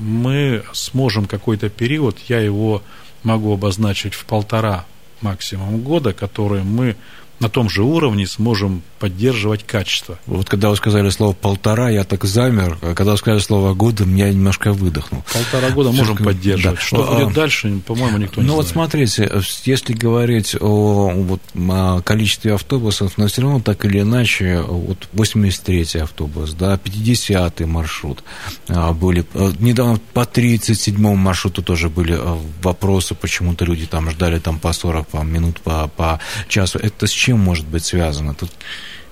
мы 0.00 0.62
сможем 0.72 1.26
какой-то 1.26 1.68
период, 1.68 2.18
я 2.28 2.40
его 2.40 2.82
могу 3.22 3.52
обозначить 3.54 4.14
в 4.14 4.24
полтора 4.24 4.86
максимум 5.20 5.80
года, 5.80 6.12
который 6.12 6.62
мы 6.62 6.96
на 7.44 7.50
том 7.50 7.68
же 7.68 7.82
уровне 7.82 8.26
сможем 8.26 8.82
поддерживать 8.98 9.66
качество. 9.66 10.18
Вот 10.24 10.48
когда 10.48 10.70
вы 10.70 10.76
сказали 10.76 11.10
слово 11.10 11.34
«полтора», 11.34 11.90
я 11.90 12.04
так 12.04 12.24
замер, 12.24 12.78
а 12.80 12.94
когда 12.94 13.12
вы 13.12 13.18
сказали 13.18 13.40
слово 13.40 13.74
«года», 13.74 14.06
меня 14.06 14.30
немножко 14.30 14.72
выдохнул. 14.72 15.22
Полтора 15.30 15.68
года 15.74 15.90
Все 15.90 15.98
можем 15.98 16.16
поддерживать. 16.16 16.78
Да. 16.78 16.82
Что 16.82 17.06
а, 17.06 17.24
будет 17.24 17.34
дальше, 17.34 17.80
по-моему, 17.86 18.16
никто 18.16 18.40
не 18.40 18.46
ну, 18.46 18.54
знает. 18.54 18.56
Ну 18.56 18.56
вот 18.56 18.68
смотрите, 18.68 19.30
если 19.64 19.92
говорить 19.92 20.56
о, 20.58 21.10
вот, 21.10 21.42
о 21.54 22.00
количестве 22.00 22.54
автобусов, 22.54 23.18
но 23.18 23.26
все 23.26 23.42
равно 23.42 23.60
так 23.60 23.84
или 23.84 24.00
иначе, 24.00 24.62
вот 24.66 25.06
83-й 25.12 26.00
автобус, 26.00 26.54
да, 26.54 26.80
50-й 26.82 27.66
маршрут 27.66 28.24
а, 28.68 28.94
были, 28.94 29.26
а, 29.34 29.52
недавно 29.58 30.00
по 30.14 30.20
37-му 30.20 31.14
маршруту 31.14 31.62
тоже 31.62 31.90
были 31.90 32.18
вопросы, 32.62 33.14
почему-то 33.14 33.66
люди 33.66 33.84
там 33.84 34.10
ждали 34.10 34.38
там 34.38 34.58
по 34.58 34.72
40 34.72 35.08
по 35.08 35.18
минут, 35.18 35.60
по, 35.60 35.88
по 35.88 36.20
часу. 36.48 36.78
Это 36.78 37.06
с 37.06 37.10
чем 37.10 37.33
может 37.36 37.66
быть 37.66 37.84
связано? 37.84 38.34
Тут... 38.34 38.50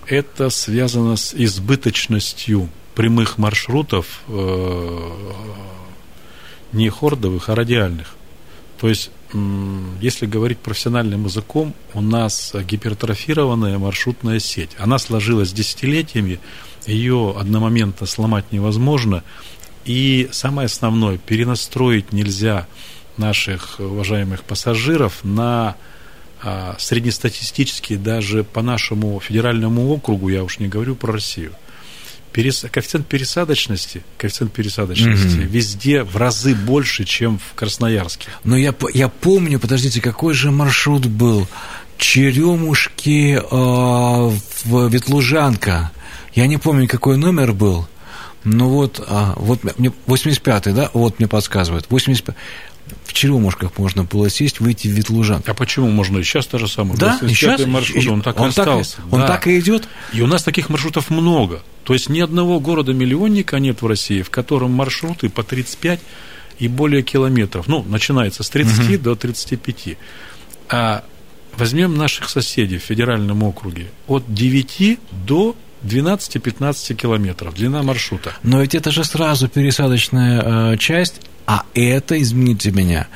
Это 0.06 0.50
связано 0.50 1.16
с 1.16 1.32
избыточностью 1.32 2.68
прямых 2.94 3.38
маршрутов 3.38 4.22
э, 4.28 5.10
не 6.72 6.90
хордовых, 6.90 7.48
а 7.48 7.54
радиальных. 7.54 8.14
То 8.80 8.88
есть, 8.88 9.12
если 10.00 10.26
говорить 10.26 10.58
профессиональным 10.58 11.24
языком, 11.26 11.72
у 11.94 12.00
нас 12.00 12.52
гипертрофированная 12.52 13.78
маршрутная 13.78 14.40
сеть. 14.40 14.70
Она 14.76 14.98
сложилась 14.98 15.52
десятилетиями, 15.52 16.40
ее 16.86 17.34
одномоментно 17.38 18.06
сломать 18.06 18.50
невозможно. 18.50 19.22
И 19.84 20.28
самое 20.32 20.66
основное, 20.66 21.16
перенастроить 21.16 22.12
нельзя 22.12 22.66
наших 23.16 23.78
уважаемых 23.78 24.42
пассажиров 24.42 25.20
на 25.22 25.76
а, 26.42 26.76
среднестатистически 26.78 27.96
даже 27.96 28.42
по 28.42 28.62
нашему 28.62 29.20
федеральному 29.20 29.88
округу, 29.90 30.28
я 30.28 30.42
уж 30.42 30.58
не 30.58 30.68
говорю 30.68 30.96
про 30.96 31.12
Россию, 31.12 31.52
перес, 32.32 32.64
коэффициент 32.70 33.06
пересадочности, 33.06 34.02
коэффициент 34.18 34.52
пересадочности 34.52 35.38
mm-hmm. 35.38 35.46
везде 35.46 36.02
в 36.02 36.16
разы 36.16 36.54
больше, 36.54 37.04
чем 37.04 37.38
в 37.38 37.54
Красноярске. 37.54 38.28
Но 38.42 38.56
я, 38.56 38.74
я 38.92 39.08
помню, 39.08 39.60
подождите, 39.60 40.00
какой 40.00 40.34
же 40.34 40.50
маршрут 40.50 41.06
был? 41.06 41.46
Черемушки 41.98 43.36
э, 43.36 43.40
в 43.44 44.88
Ветлужанка. 44.88 45.92
Я 46.34 46.48
не 46.48 46.56
помню, 46.56 46.88
какой 46.88 47.16
номер 47.16 47.52
был. 47.52 47.86
Ну 48.44 48.68
вот, 48.70 49.00
а, 49.06 49.34
вот 49.36 49.78
мне 49.78 49.92
85-й, 50.08 50.72
да, 50.72 50.90
вот 50.94 51.20
мне 51.20 51.28
подсказывают. 51.28 51.86
85 51.88 52.34
в 53.04 53.12
Черемушках 53.12 53.78
можно 53.78 54.04
было 54.04 54.30
сесть, 54.30 54.60
выйти 54.60 54.88
в 54.88 54.92
Ветлужан. 54.92 55.42
А 55.46 55.54
почему 55.54 55.90
можно? 55.90 56.18
И 56.18 56.22
сейчас 56.22 56.46
то 56.46 56.58
же 56.58 56.68
самое. 56.68 56.96
Да, 56.98 57.18
и 57.22 57.28
сейчас 57.28 57.64
маршрут, 57.66 58.06
он 58.06 58.22
так 58.22 58.38
он 58.40 58.46
и 58.46 58.48
остался. 58.50 58.96
Так, 58.96 59.12
он 59.12 59.20
да. 59.20 59.26
так 59.26 59.46
и 59.46 59.58
идет. 59.58 59.88
И 60.12 60.20
у 60.20 60.26
нас 60.26 60.42
таких 60.42 60.68
маршрутов 60.68 61.10
много. 61.10 61.62
То 61.84 61.94
есть 61.94 62.08
ни 62.08 62.20
одного 62.20 62.60
города-миллионника 62.60 63.58
нет 63.58 63.82
в 63.82 63.86
России, 63.86 64.22
в 64.22 64.30
котором 64.30 64.72
маршруты 64.72 65.28
по 65.28 65.42
35 65.42 66.00
и 66.58 66.68
более 66.68 67.02
километров. 67.02 67.66
Ну, 67.66 67.82
начинается 67.82 68.42
с 68.42 68.50
30 68.50 68.78
угу. 68.78 68.98
до 68.98 69.14
35. 69.16 69.96
А 70.68 71.04
возьмем 71.56 71.96
наших 71.96 72.28
соседей 72.28 72.78
в 72.78 72.82
федеральном 72.82 73.42
округе 73.42 73.88
от 74.06 74.24
9 74.32 74.98
до 75.26 75.56
12-15 75.84 76.94
километров 76.94 77.54
длина 77.54 77.82
маршрута. 77.82 78.32
Но 78.42 78.60
ведь 78.60 78.74
это 78.74 78.90
же 78.90 79.04
сразу 79.04 79.48
пересадочная 79.48 80.72
э, 80.72 80.76
часть, 80.78 81.20
а 81.46 81.64
это, 81.74 82.20
извините 82.20 82.70
меня, 82.70 83.08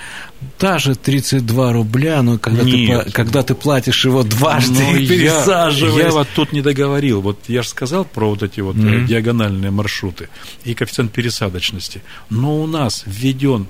даже 0.59 0.95
32 0.95 1.73
рубля, 1.73 2.23
но 2.23 2.39
когда, 2.39 2.63
Нет. 2.63 3.07
ты, 3.07 3.13
когда 3.13 3.43
ты 3.43 3.55
платишь 3.55 4.05
его 4.05 4.23
дважды, 4.23 4.83
Но 4.83 4.97
я, 4.97 5.09
пересаживаясь... 5.09 6.07
я 6.07 6.11
вот 6.11 6.29
тут 6.35 6.53
не 6.53 6.63
договорил. 6.63 7.21
Вот 7.21 7.39
я 7.49 7.63
же 7.63 7.69
сказал 7.69 8.05
про 8.05 8.31
вот 8.31 8.43
эти 8.43 8.61
вот 8.61 8.77
э, 8.77 9.05
диагональные 9.05 9.71
маршруты 9.71 10.29
и 10.65 10.75
коэффициент 10.75 11.13
пересадочности. 11.13 12.03
Но 12.31 12.61
у 12.61 12.67
нас 12.67 13.05
введен 13.07 13.67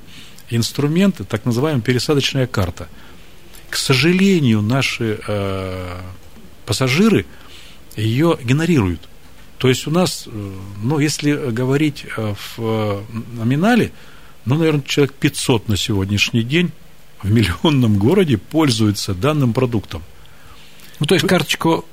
инструмент, 0.50 1.20
так 1.28 1.44
называемая 1.44 1.82
пересадочная 1.82 2.46
карта. 2.46 2.88
К 3.68 3.76
сожалению, 3.76 4.62
наши 4.62 5.18
э, 5.26 6.00
пассажиры 6.64 7.26
ее 7.96 8.38
генерируют. 8.42 9.00
То 9.58 9.68
есть 9.68 9.86
у 9.86 9.90
нас, 9.90 10.24
э, 10.26 10.52
ну, 10.82 10.98
если 10.98 11.50
говорить 11.50 12.06
э, 12.16 12.34
в 12.56 13.02
номинале, 13.34 13.92
ну, 14.46 14.56
наверное, 14.56 14.82
человек 14.82 15.12
500 15.14 15.68
на 15.68 15.76
сегодняшний 15.76 16.42
день 16.42 16.70
в 17.22 17.30
миллионном 17.30 17.98
городе 17.98 18.38
пользуются 18.38 19.14
данным 19.14 19.52
продуктом. 19.52 20.02
Ну, 21.00 21.06
то 21.06 21.14
есть 21.14 21.26
карточку... 21.26 21.84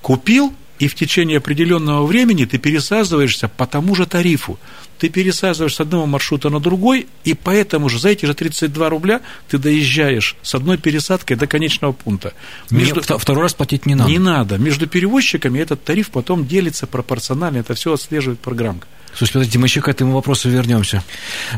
Купил, 0.00 0.54
и 0.78 0.86
в 0.86 0.94
течение 0.94 1.38
определенного 1.38 2.06
времени 2.06 2.44
ты 2.44 2.58
пересаживаешься 2.58 3.48
по 3.48 3.66
тому 3.66 3.96
же 3.96 4.06
тарифу. 4.06 4.60
Ты 4.98 5.08
пересаживаешь 5.08 5.74
с 5.74 5.80
одного 5.80 6.06
маршрута 6.06 6.50
на 6.50 6.60
другой, 6.60 7.08
и 7.24 7.34
поэтому 7.34 7.88
же 7.88 7.98
за 7.98 8.10
эти 8.10 8.26
же 8.26 8.34
32 8.34 8.88
рубля 8.88 9.22
ты 9.48 9.58
доезжаешь 9.58 10.36
с 10.42 10.54
одной 10.54 10.78
пересадкой 10.78 11.36
до 11.36 11.48
конечного 11.48 11.92
пункта. 11.92 12.32
Между... 12.70 13.02
Второй 13.02 13.42
раз 13.42 13.54
платить 13.54 13.86
не 13.86 13.96
надо. 13.96 14.10
Не 14.10 14.18
надо. 14.18 14.56
Между 14.56 14.86
перевозчиками 14.86 15.58
этот 15.58 15.82
тариф 15.82 16.10
потом 16.10 16.46
делится 16.46 16.86
пропорционально. 16.86 17.58
Это 17.58 17.74
все 17.74 17.94
отслеживает 17.94 18.38
программка. 18.38 18.86
Слушайте, 19.18 19.32
подождите, 19.32 19.58
мы 19.58 19.66
еще 19.66 19.80
к 19.80 19.88
этому 19.88 20.12
вопросу 20.12 20.48
вернемся. 20.48 21.02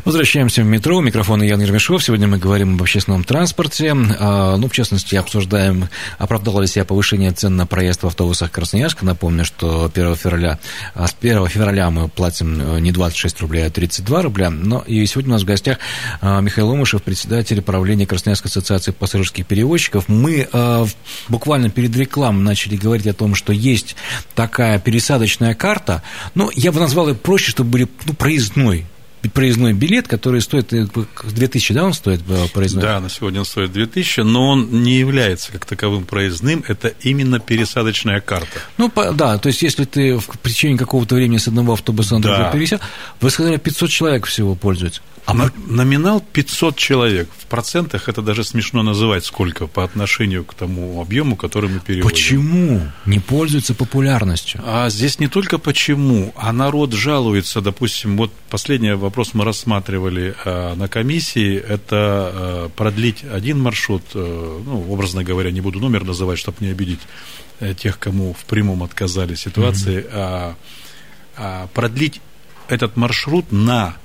Возвращаемся 0.03 0.63
в 0.63 0.65
метро. 0.65 0.97
У 0.97 1.03
Ян 1.03 1.61
Ермешов. 1.61 2.03
Сегодня 2.03 2.27
мы 2.27 2.39
говорим 2.39 2.73
об 2.73 2.81
общественном 2.81 3.23
транспорте. 3.23 3.95
А, 4.19 4.57
ну, 4.57 4.67
в 4.67 4.71
частности, 4.71 5.15
обсуждаем, 5.15 5.87
оправдало 6.17 6.61
ли 6.61 6.67
себя 6.67 6.85
повышение 6.85 7.29
цен 7.29 7.55
на 7.55 7.67
проезд 7.67 8.01
в 8.01 8.07
автобусах 8.07 8.49
Красноярска. 8.49 9.05
Напомню, 9.05 9.45
что 9.45 9.91
1 9.93 10.15
февраля, 10.15 10.57
а 10.95 11.05
с 11.05 11.15
1 11.21 11.47
февраля 11.49 11.91
мы 11.91 12.09
платим 12.09 12.81
не 12.81 12.91
26 12.91 13.41
рублей, 13.41 13.67
а 13.67 13.69
32 13.69 14.23
рубля. 14.23 14.49
Но 14.49 14.79
и 14.87 15.05
сегодня 15.05 15.29
у 15.29 15.33
нас 15.33 15.43
в 15.43 15.45
гостях 15.45 15.77
а, 16.19 16.41
Михаил 16.41 16.69
Ломышев, 16.69 17.03
председатель 17.03 17.61
правления 17.61 18.07
Красноярской 18.07 18.49
ассоциации 18.49 18.89
пассажирских 18.89 19.45
перевозчиков. 19.45 20.05
Мы 20.07 20.47
буквально 21.29 21.69
перед 21.69 21.95
рекламой 21.95 22.43
начали 22.43 22.75
говорить 22.75 23.05
о 23.05 23.13
том, 23.13 23.35
что 23.35 23.53
есть 23.53 23.95
такая 24.33 24.79
пересадочная 24.79 25.53
карта. 25.53 26.01
Ну, 26.33 26.49
я 26.55 26.71
бы 26.71 26.79
назвал 26.79 27.09
ее 27.09 27.13
проще, 27.13 27.50
чтобы 27.51 27.71
были 27.71 27.87
ну, 28.05 28.13
проездной 28.13 28.85
проездной 29.29 29.73
билет, 29.73 30.07
который 30.07 30.41
стоит 30.41 30.69
2000, 30.69 31.73
да, 31.73 31.83
он 31.85 31.93
стоит 31.93 32.21
проездной? 32.53 32.83
Да, 32.83 32.99
на 32.99 33.09
сегодня 33.09 33.39
он 33.39 33.45
стоит 33.45 33.71
2000, 33.71 34.21
но 34.21 34.49
он 34.49 34.83
не 34.83 34.97
является 34.97 35.51
как 35.51 35.65
таковым 35.65 36.05
проездным, 36.05 36.63
это 36.67 36.89
именно 37.01 37.39
пересадочная 37.39 38.21
карта. 38.21 38.59
Ну, 38.77 38.89
по, 38.89 39.11
да, 39.11 39.37
то 39.37 39.47
есть, 39.47 39.61
если 39.61 39.85
ты 39.85 40.17
в 40.17 40.37
течение 40.43 40.77
какого-то 40.77 41.15
времени 41.15 41.37
с 41.37 41.47
одного 41.47 41.73
автобуса 41.73 42.15
на 42.15 42.21
другой 42.21 42.43
да. 42.45 42.51
пересел, 42.51 42.79
вы 43.19 43.29
сказали, 43.29 43.57
500 43.57 43.89
человек 43.89 44.25
всего 44.25 44.55
пользуются. 44.55 45.01
А 45.25 45.33
на, 45.33 45.51
номинал 45.67 46.19
500 46.19 46.75
человек. 46.75 47.29
В 47.37 47.45
процентах 47.45 48.09
это 48.09 48.21
даже 48.21 48.43
смешно 48.43 48.81
называть, 48.81 49.23
сколько 49.23 49.67
по 49.67 49.83
отношению 49.83 50.43
к 50.43 50.53
тому 50.53 50.99
объему, 51.01 51.35
который 51.35 51.69
мы 51.69 51.79
переводим. 51.79 52.09
Почему 52.09 52.81
не 53.05 53.19
пользуется 53.19 53.75
популярностью? 53.75 54.61
А 54.65 54.89
здесь 54.89 55.19
не 55.19 55.27
только 55.27 55.57
почему, 55.59 56.33
а 56.35 56.51
народ 56.51 56.93
жалуется, 56.93 57.61
допустим, 57.61 58.17
вот 58.17 58.31
вопрос 58.51 59.10
мы 59.33 59.45
рассматривали 59.45 60.35
а, 60.45 60.75
на 60.75 60.87
комиссии, 60.87 61.55
это 61.55 61.87
а, 61.91 62.69
продлить 62.75 63.23
один 63.23 63.59
маршрут, 63.59 64.03
а, 64.13 64.61
ну, 64.65 64.91
образно 64.91 65.23
говоря, 65.23 65.51
не 65.51 65.61
буду 65.61 65.79
номер 65.79 66.03
называть, 66.03 66.39
чтобы 66.39 66.57
не 66.61 66.69
обидеть 66.69 66.99
тех, 67.77 67.99
кому 67.99 68.33
в 68.33 68.45
прямом 68.45 68.83
отказали 68.83 69.35
ситуации, 69.35 70.03
mm-hmm. 70.03 70.55
а, 71.37 71.67
продлить 71.73 72.21
этот 72.67 72.97
маршрут 72.97 73.51
на 73.51 73.97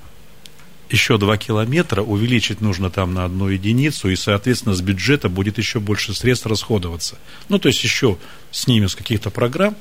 еще 0.91 1.19
2 1.19 1.37
километра, 1.39 2.03
увеличить 2.03 2.61
нужно 2.61 2.91
там 2.91 3.15
на 3.15 3.25
одну 3.25 3.49
единицу, 3.49 4.09
и, 4.09 4.17
соответственно, 4.17 4.75
с 4.75 4.81
бюджета 4.81 5.29
будет 5.29 5.59
еще 5.59 5.81
больше 5.81 6.15
средств 6.15 6.47
расходоваться. 6.47 7.19
Ну, 7.49 7.59
то 7.59 7.69
есть, 7.69 7.83
еще 7.83 8.19
снимем 8.51 8.89
с 8.89 8.95
каких-то 8.95 9.31
программ. 9.31 9.77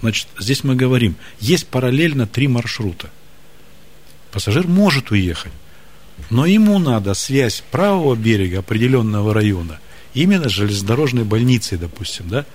Значит, 0.00 0.26
здесь 0.38 0.64
мы 0.64 0.74
говорим, 0.74 1.16
есть 1.40 1.68
параллельно 1.68 2.26
три 2.26 2.48
маршрута. 2.48 3.10
Пассажир 4.32 4.66
может 4.66 5.10
уехать, 5.10 5.52
но 6.30 6.46
ему 6.46 6.78
надо 6.78 7.14
связь 7.14 7.62
правого 7.70 8.14
берега 8.14 8.60
определенного 8.60 9.34
района, 9.34 9.78
именно 10.14 10.48
с 10.48 10.52
железнодорожной 10.52 11.24
больницей, 11.24 11.78
допустим, 11.78 12.28
да, 12.28 12.46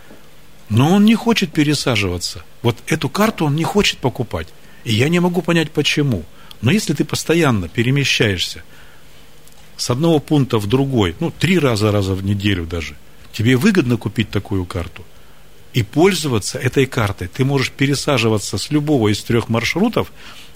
но 0.70 0.94
он 0.94 1.06
не 1.06 1.16
хочет 1.16 1.54
пересаживаться. 1.54 2.44
Вот 2.62 2.78
эту 2.88 3.10
карту 3.10 3.46
он 3.46 3.56
не 3.56 3.64
хочет 3.64 4.00
покупать. 4.00 4.48
И 4.84 4.94
я 4.94 5.08
не 5.08 5.20
могу 5.20 5.42
понять, 5.42 5.72
почему. 5.72 6.24
Но 6.62 6.72
если 6.72 6.94
ты 6.94 7.06
постоянно 7.06 7.70
перемещаешься 7.70 8.64
с 9.78 9.90
одного 9.90 10.20
пункта 10.20 10.58
в 10.58 10.68
другой, 10.68 11.16
ну, 11.20 11.32
три 11.32 11.60
раза, 11.60 11.92
раза 11.92 12.16
в 12.16 12.24
неделю 12.24 12.66
даже, 12.66 12.96
тебе 13.32 13.56
выгодно 13.56 13.98
купить 13.98 14.30
такую 14.30 14.66
карту 14.66 15.06
и 15.74 15.84
пользоваться 15.84 16.58
этой 16.58 16.86
картой. 16.86 17.28
Ты 17.28 17.46
можешь 17.46 17.72
пересаживаться 17.72 18.58
с 18.58 18.72
любого 18.72 19.10
из 19.10 19.22
трех 19.24 19.48
маршрутов 19.48 20.12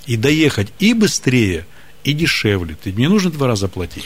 и 0.06 0.18
доехать 0.18 0.68
и 0.80 0.94
быстрее, 0.94 1.66
и 2.04 2.14
дешевле. 2.14 2.76
Ты 2.82 2.92
не 2.92 3.08
нужно 3.08 3.32
два 3.32 3.48
раза 3.48 3.68
платить. 3.68 4.06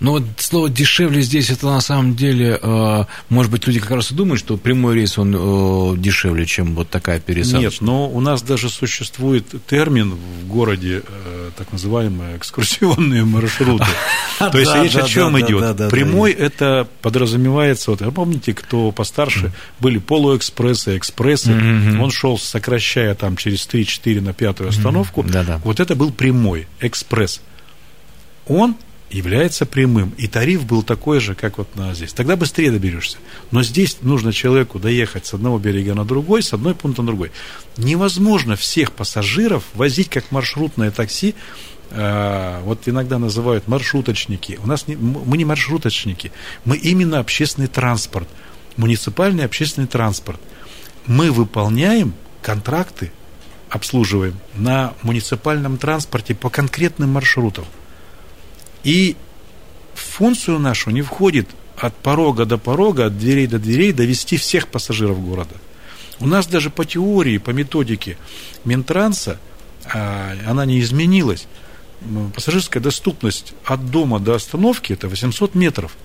Но 0.00 0.12
вот 0.12 0.22
слово 0.38 0.70
дешевле 0.70 1.20
здесь 1.20 1.50
это 1.50 1.66
на 1.66 1.80
самом 1.82 2.16
деле, 2.16 2.58
э, 2.60 3.04
может 3.28 3.52
быть, 3.52 3.66
люди 3.66 3.80
как 3.80 3.90
раз 3.90 4.10
и 4.10 4.14
думают, 4.14 4.40
что 4.40 4.56
прямой 4.56 4.94
рейс 4.94 5.18
он 5.18 5.34
э, 5.36 5.96
дешевле, 5.98 6.46
чем 6.46 6.74
вот 6.74 6.88
такая 6.88 7.20
пересадка. 7.20 7.58
Нет, 7.58 7.74
но 7.80 8.08
у 8.08 8.20
нас 8.20 8.40
даже 8.40 8.70
существует 8.70 9.44
термин 9.66 10.14
в 10.14 10.48
городе, 10.48 11.02
э, 11.06 11.50
так 11.54 11.70
называемые 11.72 12.38
экскурсионные 12.38 13.24
маршруты. 13.24 13.84
То 14.38 14.58
есть 14.58 14.74
речь 14.74 14.96
о 14.96 15.06
чем 15.06 15.38
идет? 15.38 15.90
Прямой 15.90 16.32
это 16.32 16.88
подразумевается, 17.02 17.90
вот 17.90 18.14
помните, 18.14 18.54
кто 18.54 18.92
постарше, 18.92 19.52
были 19.80 19.98
полуэкспрессы, 19.98 20.96
экспрессы, 20.96 21.52
он 22.00 22.10
шел, 22.10 22.38
сокращая 22.38 23.14
там 23.14 23.36
через 23.36 23.68
3-4 23.68 24.22
на 24.22 24.32
пятую 24.32 24.70
остановку, 24.70 25.26
вот 25.62 25.78
это 25.78 25.94
был 25.94 26.10
прямой, 26.10 26.66
экспресс. 26.80 27.42
Он 28.46 28.76
является 29.10 29.66
прямым, 29.66 30.14
и 30.16 30.28
тариф 30.28 30.64
был 30.64 30.82
такой 30.82 31.20
же, 31.20 31.34
как 31.34 31.58
вот 31.58 31.74
на 31.76 31.94
здесь. 31.94 32.12
Тогда 32.12 32.36
быстрее 32.36 32.70
доберешься. 32.70 33.18
Но 33.50 33.62
здесь 33.62 33.98
нужно 34.02 34.32
человеку 34.32 34.78
доехать 34.78 35.26
с 35.26 35.34
одного 35.34 35.58
берега 35.58 35.94
на 35.94 36.04
другой, 36.04 36.42
с 36.42 36.52
одной 36.52 36.74
пункта 36.74 37.02
на 37.02 37.06
другой. 37.06 37.32
Невозможно 37.76 38.54
всех 38.56 38.92
пассажиров 38.92 39.64
возить 39.74 40.08
как 40.08 40.30
маршрутное 40.30 40.90
такси, 40.90 41.34
вот 41.90 42.86
иногда 42.86 43.18
называют 43.18 43.66
маршруточники. 43.66 44.60
У 44.62 44.66
нас 44.68 44.86
не, 44.86 44.94
мы 44.94 45.36
не 45.36 45.44
маршруточники, 45.44 46.30
мы 46.64 46.76
именно 46.76 47.18
общественный 47.18 47.66
транспорт, 47.66 48.28
муниципальный 48.76 49.44
общественный 49.44 49.88
транспорт. 49.88 50.40
Мы 51.06 51.32
выполняем 51.32 52.14
контракты, 52.42 53.10
обслуживаем 53.68 54.38
на 54.54 54.94
муниципальном 55.02 55.78
транспорте 55.78 56.36
по 56.36 56.48
конкретным 56.48 57.10
маршрутам. 57.10 57.64
И 58.84 59.16
в 59.94 60.00
функцию 60.00 60.58
нашу 60.58 60.90
не 60.90 61.02
входит 61.02 61.48
от 61.76 61.94
порога 61.96 62.44
до 62.44 62.58
порога, 62.58 63.06
от 63.06 63.18
дверей 63.18 63.46
до 63.46 63.58
дверей 63.58 63.92
довести 63.92 64.36
всех 64.36 64.68
пассажиров 64.68 65.22
города. 65.24 65.54
У 66.18 66.26
нас 66.26 66.46
даже 66.46 66.70
по 66.70 66.84
теории, 66.84 67.38
по 67.38 67.50
методике 67.50 68.16
Минтранса, 68.64 69.38
она 69.92 70.64
не 70.66 70.80
изменилась. 70.80 71.46
Пассажирская 72.34 72.82
доступность 72.82 73.54
от 73.64 73.90
дома 73.90 74.20
до 74.20 74.34
остановки– 74.34 74.92
это 74.94 75.08
800 75.08 75.54
метров. 75.54 75.96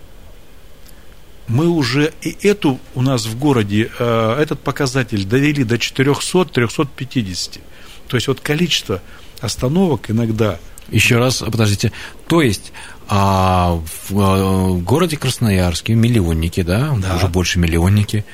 Мы 1.48 1.68
уже 1.68 2.14
и 2.22 2.36
эту 2.48 2.80
у 2.96 3.02
нас 3.02 3.26
в 3.26 3.38
городе, 3.38 3.92
этот 4.00 4.62
показатель 4.62 5.26
довели 5.26 5.64
до 5.64 5.76
400-350. 5.76 7.60
То 8.08 8.18
есть 8.18 8.28
вот 8.28 8.40
количество 8.40 9.02
остановок 9.42 10.10
иногда– 10.12 10.60
еще 10.90 11.18
раз, 11.18 11.38
подождите. 11.38 11.92
То 12.28 12.42
есть 12.42 12.72
а, 13.08 13.80
в, 13.86 14.20
а, 14.20 14.68
в 14.70 14.84
городе 14.84 15.18
Красноярске 15.18 15.94
миллионники, 15.94 16.62
да, 16.62 16.96
да. 16.98 17.16
уже 17.16 17.28
больше 17.28 17.60
миллионники. 17.60 18.26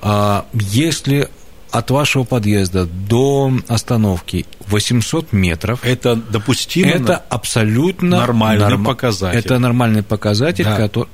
А, 0.00 0.46
если 0.52 1.28
от 1.70 1.90
вашего 1.90 2.24
подъезда 2.24 2.86
до 2.86 3.52
остановки 3.68 4.46
800 4.68 5.32
метров. 5.32 5.80
Это 5.82 6.16
допустимо? 6.16 6.90
Это 6.90 7.16
абсолютно 7.16 8.20
нормальный 8.20 8.68
норм... 8.68 8.84
показатель. 8.84 9.38
Это 9.38 9.58
нормальный 9.58 10.02
показатель, 10.02 10.64
да. 10.64 10.76
который... 10.76 11.08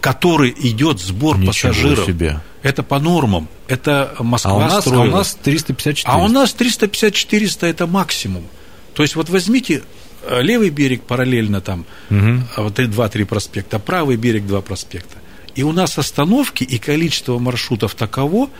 который 0.00 0.54
идет 0.56 1.00
сбор 1.00 1.38
Ничего 1.38 1.72
пассажиров. 1.72 2.06
себе. 2.06 2.40
Это 2.62 2.82
по 2.82 2.98
нормам. 2.98 3.48
Это 3.68 4.14
Москва 4.18 4.52
а 4.52 4.56
у 4.56 4.60
нас, 4.60 4.80
строила. 4.84 5.04
А 5.04 5.08
у 5.08 5.10
нас 5.10 5.38
350 5.42 6.04
А 6.06 6.18
у 6.18 6.28
нас 6.28 6.54
350-400 6.56 7.66
это 7.66 7.86
максимум. 7.86 8.44
То 9.00 9.04
есть 9.04 9.16
вот 9.16 9.30
возьмите 9.30 9.82
э, 10.24 10.42
левый 10.42 10.68
берег 10.68 11.04
параллельно 11.04 11.62
там, 11.62 11.86
а 12.54 12.60
вот 12.60 12.78
2-3 12.78 13.24
проспекта, 13.24 13.78
правый 13.78 14.18
берег 14.18 14.46
2 14.46 14.60
проспекта. 14.60 15.16
И 15.54 15.62
у 15.62 15.72
нас 15.72 15.96
остановки 15.96 16.64
и 16.64 16.76
количество 16.76 17.38
маршрутов 17.38 17.94
таково, 17.94 18.50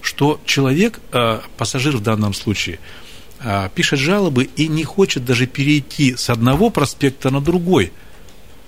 что 0.00 0.40
человек, 0.46 0.98
э, 1.12 1.40
пассажир 1.58 1.94
в 1.98 2.00
данном 2.02 2.32
случае, 2.32 2.78
э, 3.40 3.68
пишет 3.74 3.98
жалобы 3.98 4.44
и 4.44 4.66
не 4.66 4.82
хочет 4.82 5.26
даже 5.26 5.46
перейти 5.46 6.16
с 6.16 6.30
одного 6.30 6.70
проспекта 6.70 7.28
на 7.28 7.42
другой. 7.42 7.92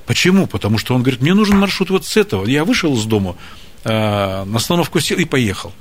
Почему? 0.04 0.46
Потому 0.46 0.76
что 0.76 0.94
он 0.94 1.00
говорит, 1.00 1.22
мне 1.22 1.32
нужен 1.32 1.56
маршрут 1.58 1.88
вот 1.88 2.04
с 2.04 2.18
этого. 2.18 2.44
Я 2.44 2.66
вышел 2.66 2.94
из 2.94 3.04
дома, 3.06 3.36
на 3.84 4.42
остановку 4.54 5.00
сел 5.00 5.16
и 5.16 5.24
поехал. 5.24 5.72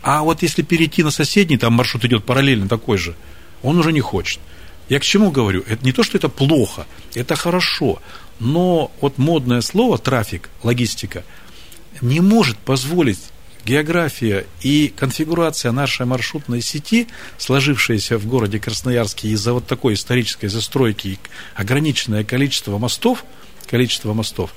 А 0.00 0.22
вот 0.22 0.42
если 0.42 0.62
перейти 0.62 1.02
на 1.02 1.10
соседний, 1.10 1.58
там 1.58 1.72
маршрут 1.72 2.04
идет 2.04 2.24
параллельно 2.24 2.68
такой 2.68 2.98
же, 2.98 3.16
он 3.64 3.76
уже 3.80 3.92
не 3.92 4.00
хочет. 4.00 4.38
Я 4.88 5.00
к 5.00 5.02
чему 5.02 5.30
говорю? 5.30 5.64
Это 5.66 5.84
не 5.84 5.92
то, 5.92 6.02
что 6.02 6.18
это 6.18 6.28
плохо, 6.28 6.86
это 7.14 7.36
хорошо. 7.36 8.00
Но 8.40 8.90
вот 9.00 9.18
модное 9.18 9.60
слово 9.60 9.98
трафик, 9.98 10.50
логистика, 10.62 11.24
не 12.00 12.20
может 12.20 12.58
позволить 12.58 13.20
география 13.64 14.46
и 14.60 14.92
конфигурация 14.94 15.72
нашей 15.72 16.06
маршрутной 16.06 16.60
сети, 16.60 17.08
сложившаяся 17.38 18.18
в 18.18 18.26
городе 18.26 18.58
Красноярске 18.58 19.28
из-за 19.28 19.52
вот 19.52 19.66
такой 19.66 19.94
исторической 19.94 20.48
застройки 20.48 21.08
и 21.08 21.18
ограниченное 21.54 22.24
количество 22.24 22.78
мостов, 22.78 23.24
количество 23.68 24.12
мостов, 24.12 24.52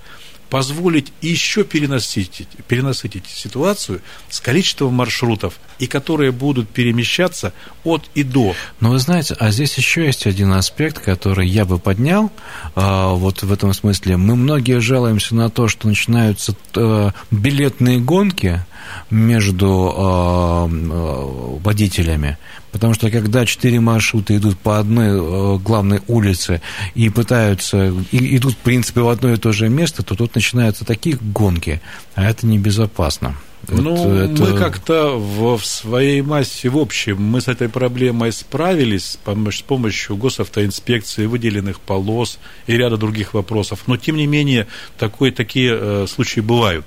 позволить 0.49 1.11
еще 1.21 1.63
переносить, 1.63 2.47
переносить 2.67 3.21
ситуацию 3.27 4.01
с 4.29 4.39
количеством 4.39 4.93
маршрутов, 4.93 5.55
и 5.79 5.87
которые 5.87 6.31
будут 6.31 6.69
перемещаться 6.69 7.53
от 7.83 8.09
и 8.13 8.23
до. 8.23 8.55
Но 8.79 8.91
вы 8.91 8.99
знаете, 8.99 9.35
а 9.39 9.51
здесь 9.51 9.77
еще 9.77 10.05
есть 10.05 10.25
один 10.27 10.51
аспект, 10.53 10.99
который 10.99 11.47
я 11.47 11.65
бы 11.65 11.79
поднял. 11.79 12.31
А, 12.75 13.13
вот 13.13 13.43
в 13.43 13.51
этом 13.51 13.73
смысле 13.73 14.17
мы 14.17 14.35
многие 14.35 14.79
жалуемся 14.79 15.35
на 15.35 15.49
то, 15.49 15.67
что 15.67 15.87
начинаются 15.87 16.55
э, 16.75 17.11
билетные 17.31 17.99
гонки 17.99 18.61
между 19.09 19.93
э, 19.95 20.69
э, 20.69 21.59
водителями. 21.61 22.37
Потому 22.75 22.93
что 22.93 23.09
когда 23.09 23.45
четыре 23.45 23.79
маршрута 23.79 24.35
идут 24.35 24.57
по 24.57 24.79
одной 24.79 25.07
э, 25.07 25.57
главной 25.59 26.01
улице 26.09 26.61
и 26.93 27.09
пытаются, 27.09 27.93
и, 28.11 28.35
идут, 28.35 28.55
в 28.55 28.57
принципе, 28.57 28.99
в 28.99 29.07
одно 29.07 29.31
и 29.31 29.37
то 29.37 29.53
же 29.53 29.69
место, 29.69 30.03
то 30.03 30.13
тут 30.13 30.35
начинаются 30.35 30.83
такие 30.83 31.17
гонки, 31.21 31.79
а 32.15 32.29
это 32.29 32.45
небезопасно. 32.45 33.37
Ну, 33.69 33.95
Вот 33.95 34.17
это- 34.17 34.43
мы 34.43 34.59
как-то 34.59 35.17
в, 35.17 35.57
в 35.57 35.65
своей 35.65 36.21
массе, 36.21 36.67
в 36.67 36.77
общем, 36.77 37.23
мы 37.23 37.39
с 37.39 37.47
этой 37.47 37.69
проблемой 37.69 38.33
справились 38.33 39.11
с 39.11 39.15
помощью, 39.15 39.63
с 39.63 39.65
помощью 39.65 40.17
госавтоинспекции, 40.17 41.27
выделенных 41.27 41.79
полос 41.79 42.39
и 42.67 42.75
ряда 42.75 42.97
других 42.97 43.33
вопросов. 43.33 43.83
Но, 43.87 43.95
тем 43.95 44.17
не 44.17 44.27
менее, 44.27 44.67
такой, 44.97 45.31
такие 45.31 45.77
э, 45.79 46.07
случаи 46.09 46.41
бывают. 46.41 46.85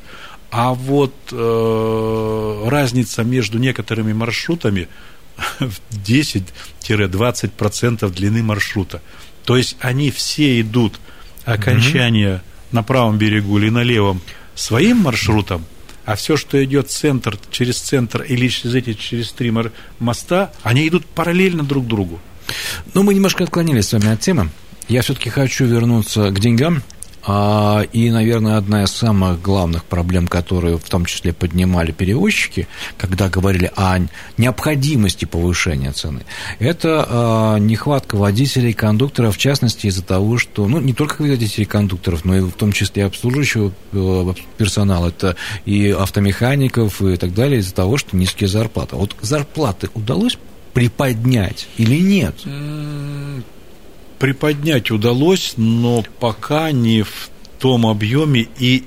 А 0.50 0.74
вот 0.74 1.14
э, 1.32 2.64
разница 2.66 3.24
между 3.24 3.58
некоторыми 3.58 4.12
маршрутами 4.12 4.88
в 5.58 5.80
10-20% 6.04 8.08
длины 8.10 8.42
маршрута. 8.42 9.00
То 9.44 9.56
есть 9.56 9.76
они 9.80 10.10
все 10.10 10.60
идут 10.60 11.00
окончание 11.44 12.42
на 12.72 12.82
правом 12.82 13.18
берегу 13.18 13.58
или 13.58 13.70
на 13.70 13.82
левом 13.82 14.20
своим 14.54 14.98
маршрутом, 14.98 15.64
а 16.04 16.16
все, 16.16 16.36
что 16.36 16.62
идет 16.64 16.90
центр, 16.90 17.38
через 17.50 17.78
центр 17.78 18.22
или 18.22 18.48
через 18.48 18.74
эти 18.74 18.94
через 18.94 19.32
три 19.32 19.52
моста, 19.98 20.52
они 20.62 20.88
идут 20.88 21.06
параллельно 21.06 21.62
друг 21.62 21.86
другу. 21.86 22.20
Ну, 22.94 23.02
мы 23.02 23.14
немножко 23.14 23.44
отклонились 23.44 23.88
с 23.88 23.92
вами 23.92 24.12
от 24.12 24.20
темы. 24.20 24.50
Я 24.88 25.02
все-таки 25.02 25.30
хочу 25.30 25.66
вернуться 25.66 26.30
к 26.30 26.40
деньгам. 26.40 26.82
А, 27.30 27.82
И, 27.92 28.10
наверное, 28.10 28.56
одна 28.56 28.84
из 28.84 28.90
самых 28.90 29.42
главных 29.42 29.84
проблем, 29.84 30.26
которые 30.26 30.78
в 30.78 30.88
том 30.88 31.04
числе 31.04 31.34
поднимали 31.34 31.92
перевозчики, 31.92 32.66
когда 32.96 33.28
говорили 33.28 33.70
о 33.76 33.98
необходимости 34.38 35.26
повышения 35.26 35.92
цены, 35.92 36.22
это 36.58 37.06
а, 37.06 37.56
нехватка 37.58 38.16
водителей 38.16 38.70
и 38.70 38.72
кондукторов, 38.72 39.36
в 39.36 39.38
частности, 39.38 39.88
из-за 39.88 40.02
того, 40.02 40.38
что, 40.38 40.66
ну, 40.66 40.80
не 40.80 40.94
только 40.94 41.20
водителей 41.20 41.64
и 41.64 41.68
кондукторов, 41.68 42.24
но 42.24 42.34
и 42.34 42.40
в 42.40 42.52
том 42.52 42.72
числе 42.72 43.04
обслуживающего 43.04 43.72
э, 43.92 44.34
персонала, 44.56 45.08
это 45.08 45.36
и 45.66 45.90
автомехаников 45.90 47.02
и 47.02 47.16
так 47.16 47.34
далее, 47.34 47.60
из-за 47.60 47.74
того, 47.74 47.98
что 47.98 48.16
низкие 48.16 48.48
зарплаты. 48.48 48.96
Вот 48.96 49.14
зарплаты 49.20 49.90
удалось 49.92 50.38
приподнять 50.72 51.68
или 51.76 52.00
нет? 52.00 52.36
Приподнять 54.18 54.90
удалось, 54.90 55.54
но 55.56 56.02
пока 56.18 56.72
не 56.72 57.02
в 57.02 57.30
том 57.58 57.86
объеме, 57.86 58.48
и 58.58 58.84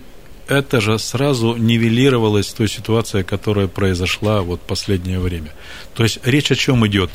это 0.48 0.82
же 0.82 1.00
сразу 1.00 1.56
нивелировалось 1.56 2.48
той 2.48 2.67
ситуацией, 2.67 3.24
которая 3.24 3.67
произошла 3.67 4.41
вот 4.41 4.60
последнее 4.62 5.20
время. 5.20 5.54
То 5.94 6.04
есть 6.04 6.20
речь 6.24 6.52
о 6.52 6.56
чем 6.56 6.86
идет? 6.88 7.10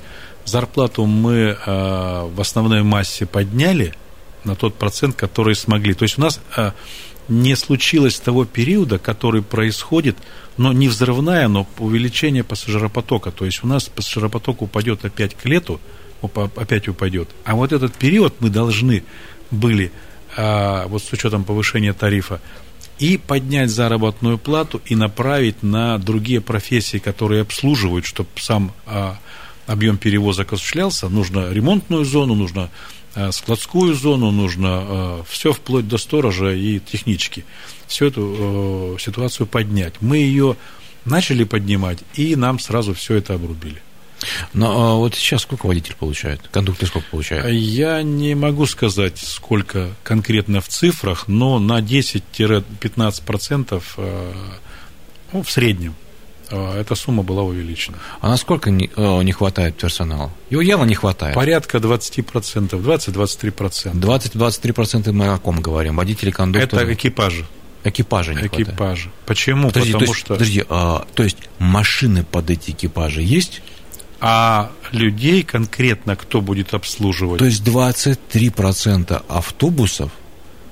Зарплату 0.47 1.05
мы 1.05 1.35
э, 1.35 2.29
в 2.35 2.41
основной 2.41 2.83
массе 2.83 3.27
подняли 3.27 3.93
на 4.45 4.55
тот 4.57 4.77
процент, 4.77 5.17
который 5.17 5.55
смогли. 5.55 5.93
То 5.93 6.05
есть 6.05 6.19
у 6.19 6.23
нас 6.23 6.41
э, 6.57 6.71
не 7.29 7.57
случилось 7.57 8.19
того 8.21 8.45
периода, 8.45 8.99
который 8.99 9.43
происходит, 9.43 10.17
но 10.57 10.73
не 10.73 10.89
взрывная, 10.89 11.49
но 11.49 11.67
увеличение 11.79 12.45
пассажиропотока. 12.45 13.31
То 13.31 13.45
есть 13.45 13.63
у 13.65 13.67
нас 13.67 13.89
пассажиропоток 13.89 14.63
упадет 14.63 15.05
опять 15.05 15.35
к 15.35 15.45
лету, 15.45 15.81
опять 16.23 16.89
упадет. 16.89 17.29
А 17.45 17.55
вот 17.55 17.73
этот 17.73 17.95
период 17.95 18.35
мы 18.41 18.51
должны 18.51 19.05
были, 19.51 19.93
а, 20.37 20.87
вот 20.89 21.03
с 21.03 21.13
учетом 21.13 21.45
повышения 21.45 21.93
тарифа, 21.93 22.41
и 22.99 23.19
поднять 23.19 23.71
заработную 23.71 24.39
плату 24.39 24.81
и 24.87 24.97
направить 24.97 25.63
на 25.63 25.99
другие 25.99 26.41
профессии, 26.41 26.99
которые 26.99 27.43
обслуживают, 27.43 28.07
чтобы 28.07 28.31
сам 28.37 28.73
а, 28.87 29.19
объем 29.67 29.99
перевозок 29.99 30.53
осуществлялся. 30.53 31.09
Нужно 31.09 31.53
ремонтную 31.53 32.05
зону, 32.05 32.35
нужно 32.35 32.71
а, 33.15 33.33
складскую 33.33 33.95
зону, 33.95 34.31
нужно 34.31 35.25
все 35.29 35.53
вплоть 35.53 35.87
до 35.89 35.99
сторожа 35.99 36.53
и 36.53 36.81
технички. 36.81 37.45
Всю 37.87 38.07
эту 38.07 38.97
э, 38.97 39.01
ситуацию 39.01 39.47
поднять. 39.47 39.95
Мы 40.01 40.19
ее 40.19 40.57
начали 41.05 41.45
поднимать, 41.45 41.99
и 42.15 42.35
нам 42.35 42.59
сразу 42.59 42.95
все 42.95 43.15
это 43.15 43.35
обрубили. 43.35 43.81
Но 44.53 44.67
а, 44.67 44.97
вот 44.97 45.15
сейчас 45.15 45.43
сколько 45.43 45.67
водитель 45.67 45.95
получает? 45.95 46.41
Кондуктор 46.51 46.89
сколько 46.89 47.09
получает? 47.11 47.47
Я 47.53 48.03
не 48.03 48.35
могу 48.35 48.67
сказать, 48.67 49.19
сколько 49.19 49.91
конкретно 50.03 50.61
в 50.61 50.69
цифрах, 50.69 51.29
но 51.29 51.59
на 51.59 51.81
10-15% 51.81 53.83
э, 53.97 54.33
ну, 55.33 55.43
в 55.43 55.51
среднем 55.51 55.95
э, 56.51 56.81
эта 56.81 56.95
сумма 56.95 57.23
была 57.23 57.43
увеличена. 57.43 57.99
А 58.21 58.29
насколько 58.29 58.71
не, 58.71 58.91
э, 58.95 59.23
не 59.23 59.33
хватает 59.33 59.77
персонала? 59.77 60.31
Его 60.51 60.63
явно 60.63 60.85
не 60.85 60.95
хватает. 60.95 61.35
Порядка 61.35 61.79
20%, 61.79 62.71
20-23%. 62.71 63.95
20-23% 63.95 65.13
мы 65.13 65.29
о 65.29 65.39
ком 65.39 65.61
говорим? 65.61 65.97
Водители, 65.97 66.31
кондукторы? 66.31 66.85
Это 66.85 66.95
экипажи. 66.95 67.47
экипажа 67.85 68.35
не 68.35 68.49
хватает. 68.49 68.69
экипажи. 68.69 69.11
Почему? 69.27 69.69
Подожди, 69.69 69.93
Потому 69.93 70.07
то 70.07 70.13
есть, 70.13 70.21
что... 70.21 70.35
подожди, 70.35 70.65
а, 70.69 71.07
то 71.15 71.23
есть 71.23 71.39
машины 71.59 72.25
под 72.25 72.51
эти 72.51 72.71
экипажи 72.71 73.23
есть? 73.23 73.63
А 74.21 74.71
людей 74.93 75.43
конкретно 75.43 76.17
кто 76.17 76.41
будет 76.41 76.73
обслуживать? 76.75 77.39
То 77.39 77.45
есть 77.45 77.63
23% 77.67 79.23
автобусов, 79.29 80.11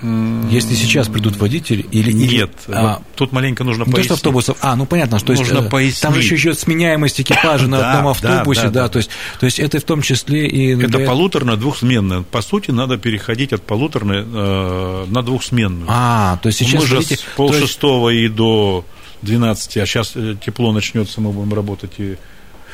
если 0.02 0.74
сейчас 0.74 1.08
придут 1.08 1.36
водители 1.36 1.80
или... 1.90 2.10
или- 2.10 2.36
Нет, 2.36 2.50
а, 2.68 2.98
вот 2.98 3.02
тут 3.16 3.32
маленько 3.32 3.64
нужно 3.64 3.84
не 3.84 3.86
то, 3.86 3.92
пояснить. 3.92 4.06
что 4.06 4.14
автобусов, 4.14 4.58
а, 4.60 4.76
ну 4.76 4.84
понятно, 4.84 5.18
что 5.18 5.32
Нужно 5.32 5.54
есть, 5.54 5.66
э, 5.66 5.70
пояснить. 5.70 6.00
там 6.02 6.14
же 6.14 6.20
еще 6.20 6.36
идет 6.36 6.58
сменяемость 6.58 7.20
экипажа 7.22 7.66
на 7.68 7.90
одном 7.90 8.08
автобусе, 8.08 8.62
да, 8.64 8.68
да, 8.70 8.82
да. 8.82 8.88
то 8.90 8.98
есть, 8.98 9.08
то 9.40 9.46
есть 9.46 9.58
это 9.58 9.78
в 9.80 9.84
том 9.84 10.02
числе 10.02 10.46
и 10.46 10.78
Это 10.82 10.98
полуторно 11.06 11.56
двухсменная. 11.56 12.20
По 12.22 12.42
сути, 12.42 12.70
надо 12.70 12.98
переходить 12.98 13.54
от 13.54 13.62
полуторной 13.62 14.24
э, 14.26 15.04
на 15.08 15.22
двухсменную. 15.22 15.86
А, 15.88 16.38
то 16.42 16.48
есть 16.48 16.58
сейчас 16.58 16.82
мы 16.82 16.86
же 16.86 16.94
видите, 16.96 17.16
с 17.16 17.18
есть- 17.20 17.28
полшестого 17.36 18.10
и 18.10 18.28
до 18.28 18.84
12, 19.22 19.76
а 19.78 19.86
сейчас 19.86 20.14
тепло 20.44 20.72
начнется, 20.72 21.22
мы 21.22 21.32
будем 21.32 21.54
работать 21.54 21.92
и 21.96 22.16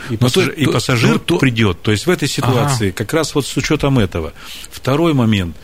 и, 0.08 0.12
Ну, 0.12 0.18
пассажир, 0.18 0.52
то- 0.54 0.60
и 0.60 0.66
пассажир 0.66 1.18
то- 1.18 1.38
придет. 1.38 1.82
То 1.82 1.90
есть 1.90 2.06
в 2.06 2.10
этой 2.10 2.28
ситуации, 2.28 2.90
как 2.90 3.12
раз 3.12 3.34
вот 3.34 3.46
с 3.46 3.56
учетом 3.56 3.98
этого. 3.98 4.32
Второй 4.70 5.12
момент. 5.14 5.56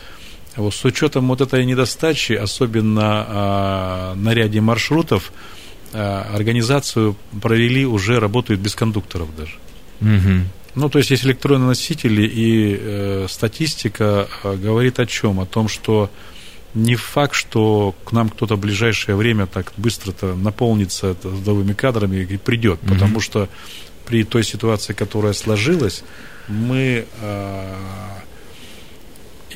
Вот 0.55 0.73
с 0.73 0.83
учетом 0.85 1.27
вот 1.27 1.41
этой 1.41 1.65
недостачи, 1.65 2.33
особенно 2.33 3.25
а, 3.27 4.15
на 4.15 4.33
ряде 4.33 4.59
маршрутов, 4.59 5.31
а, 5.93 6.27
организацию 6.33 7.15
провели, 7.41 7.85
уже 7.85 8.19
работают 8.19 8.59
без 8.61 8.73
кондукторов 8.75 9.35
даже. 9.35 9.53
Мгм. 9.99 10.49
Ну, 10.75 10.89
то 10.89 10.97
есть 10.99 11.09
есть 11.11 11.25
электронные 11.25 11.67
носители, 11.69 12.21
и 12.27 12.77
э, 12.79 13.25
статистика 13.29 14.27
э, 14.43 14.55
говорит 14.57 14.99
о 14.99 15.05
чем? 15.07 15.39
О 15.39 15.45
том, 15.47 15.67
что 15.69 16.09
не 16.75 16.95
факт, 16.95 17.33
что 17.33 17.95
к 18.05 18.11
нам 18.11 18.29
кто-то 18.29 18.55
в 18.55 18.59
ближайшее 18.59 19.15
время 19.15 19.47
так 19.47 19.73
быстро-то 19.77 20.35
наполнится 20.35 21.15
трудовыми 21.15 21.73
кадрами 21.73 22.17
и 22.17 22.37
придет, 22.37 22.81
Мгм. 22.83 22.93
потому 22.93 23.19
что 23.21 23.49
при 24.07 24.23
той 24.23 24.43
ситуации, 24.43 24.93
которая 24.93 25.33
сложилась, 25.33 26.03
мы 26.47 27.05
э, 27.21 27.73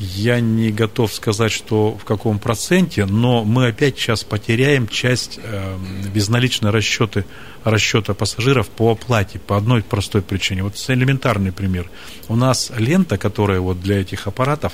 я 0.01 0.39
не 0.39 0.71
готов 0.71 1.13
сказать, 1.13 1.51
что 1.51 1.95
в 1.95 2.05
каком 2.05 2.39
проценте, 2.39 3.05
но 3.05 3.43
мы 3.43 3.67
опять 3.67 3.97
сейчас 3.97 4.23
потеряем 4.23 4.87
часть 4.87 5.39
э, 5.41 5.77
безналичной 6.13 6.71
расчеты, 6.71 7.25
расчета 7.63 8.15
пассажиров 8.15 8.67
по 8.69 8.91
оплате 8.91 9.37
по 9.37 9.57
одной 9.57 9.83
простой 9.83 10.23
причине. 10.23 10.63
Вот 10.63 10.73
элементарный 10.87 11.51
пример. 11.51 11.89
У 12.27 12.35
нас 12.35 12.71
лента, 12.75 13.19
которая 13.19 13.59
вот 13.59 13.79
для 13.79 14.01
этих 14.01 14.25
аппаратов 14.25 14.73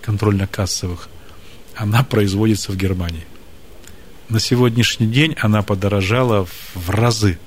контрольно-кассовых, 0.00 1.08
она 1.74 2.04
производится 2.04 2.70
в 2.70 2.76
Германии. 2.76 3.26
На 4.28 4.38
сегодняшний 4.38 5.06
день 5.06 5.34
она 5.40 5.62
подорожала 5.62 6.46
в 6.74 6.90
разы. 6.90 7.38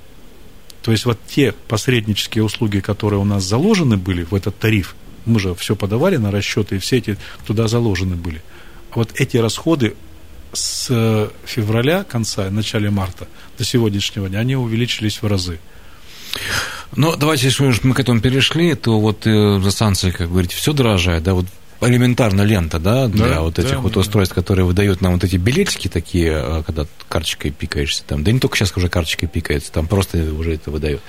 То 0.84 0.92
есть 0.92 1.06
вот 1.06 1.20
те 1.28 1.54
посреднические 1.68 2.44
услуги, 2.44 2.80
которые 2.80 3.20
у 3.20 3.26
нас 3.26 3.44
заложены 3.44 3.98
были 3.98 4.24
в 4.24 4.34
этот 4.34 4.58
тариф, 4.58 4.96
мы 5.26 5.40
же 5.40 5.54
все 5.56 5.76
подавали 5.76 6.18
на 6.18 6.32
расчеты, 6.32 6.78
и 6.78 6.80
все 6.80 6.98
эти 6.98 7.18
туда 7.46 7.68
заложены 7.68 8.16
были. 8.16 8.42
Вот 8.96 9.12
эти 9.16 9.38
расходы 9.38 9.96
с 10.54 11.32
февраля, 11.46 12.04
конца, 12.04 12.50
начале 12.50 12.90
марта 12.90 13.28
до 13.58 13.64
сегодняшнего 13.64 14.28
дня, 14.28 14.40
они 14.40 14.56
увеличились 14.56 15.22
в 15.22 15.28
разы. 15.28 15.60
Ну, 16.96 17.16
давайте, 17.16 17.46
если 17.46 17.64
мы 17.84 17.94
к 17.94 18.00
этому 18.00 18.20
перешли, 18.20 18.76
то 18.76 19.00
вот 19.00 19.26
э, 19.26 19.60
за 19.62 19.72
станции, 19.72 20.12
как 20.12 20.30
говорите, 20.30 20.56
все 20.56 20.74
дорожает, 20.74 21.24
да, 21.24 21.34
вот 21.34 21.46
элементарно 21.82 22.44
лента, 22.44 22.80
да, 22.80 23.08
для 23.08 23.28
да, 23.28 23.42
вот 23.42 23.60
этих 23.60 23.72
да, 23.72 23.80
вот 23.80 23.94
да. 23.94 24.02
устройств, 24.02 24.36
которые 24.36 24.66
выдают 24.66 25.02
нам 25.02 25.14
вот 25.14 25.24
эти 25.24 25.38
билетики 25.38 25.88
такие, 25.88 26.32
а, 26.34 26.64
когда 26.64 26.86
карточкой 27.10 27.52
пикаешься 27.52 28.04
там, 28.06 28.24
да 28.24 28.32
не 28.32 28.40
только 28.40 28.58
сейчас 28.58 28.76
уже 28.78 28.90
карточкой 28.90 29.30
пикается, 29.30 29.72
там 29.72 29.88
просто 29.88 30.18
уже 30.34 30.54
это 30.56 30.70
выдают. 30.72 31.02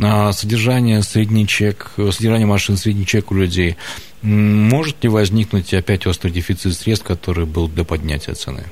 А 0.00 0.32
содержание, 0.32 1.02
средний 1.02 1.46
чек, 1.46 1.92
содержание 1.96 2.46
машин, 2.46 2.76
средний 2.76 3.06
чек 3.06 3.30
у 3.30 3.34
людей. 3.34 3.76
Может 4.22 5.04
ли 5.04 5.08
возникнуть 5.08 5.72
опять 5.72 6.06
острый 6.06 6.30
дефицит 6.30 6.74
средств, 6.74 7.06
который 7.06 7.46
был 7.46 7.68
для 7.68 7.84
поднятия 7.84 8.34
цены? 8.34 8.64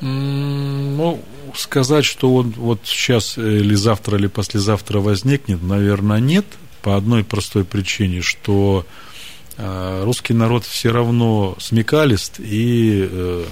Ну, 0.00 1.22
сказать, 1.54 2.04
что 2.04 2.34
он 2.34 2.50
вот 2.50 2.80
сейчас 2.84 3.38
или 3.38 3.74
завтра, 3.74 4.18
или 4.18 4.26
послезавтра 4.26 5.00
возникнет, 5.00 5.62
наверное, 5.62 6.20
нет, 6.20 6.44
по 6.82 6.96
одной 6.96 7.24
простой 7.24 7.64
причине, 7.64 8.20
что 8.20 8.84
русский 9.58 10.34
народ 10.34 10.64
все 10.64 10.90
равно 10.90 11.56
смекалист 11.58 12.40
и 12.40 13.08
э, 13.10 13.44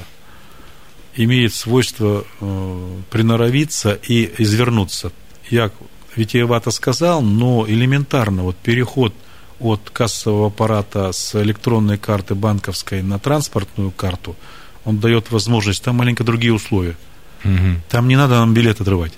имеет 1.17 1.55
свойство 1.55 2.25
э, 2.41 2.97
приноровиться 3.11 3.99
и 4.03 4.31
извернуться. 4.39 5.13
Я 5.49 5.71
витиевато 6.15 6.71
сказал, 6.71 7.23
но 7.23 7.65
элементарно 7.67 8.43
вот 8.43 8.57
переход 8.57 9.15
от 9.61 9.89
кассового 9.91 10.49
аппарата 10.49 11.13
с 11.13 11.41
электронной 11.41 11.97
карты 11.97 12.35
банковской 12.35 13.03
на 13.03 13.19
транспортную 13.19 13.91
карту, 13.91 14.37
он 14.85 14.99
дает 14.99 15.31
возможность, 15.31 15.83
там 15.83 15.97
маленько 15.97 16.25
другие 16.25 16.53
условия. 16.53 16.97
Угу. 17.45 17.81
Там 17.89 18.09
не 18.09 18.17
надо 18.17 18.35
нам 18.35 18.53
билет 18.53 18.81
отрывать. 18.81 19.13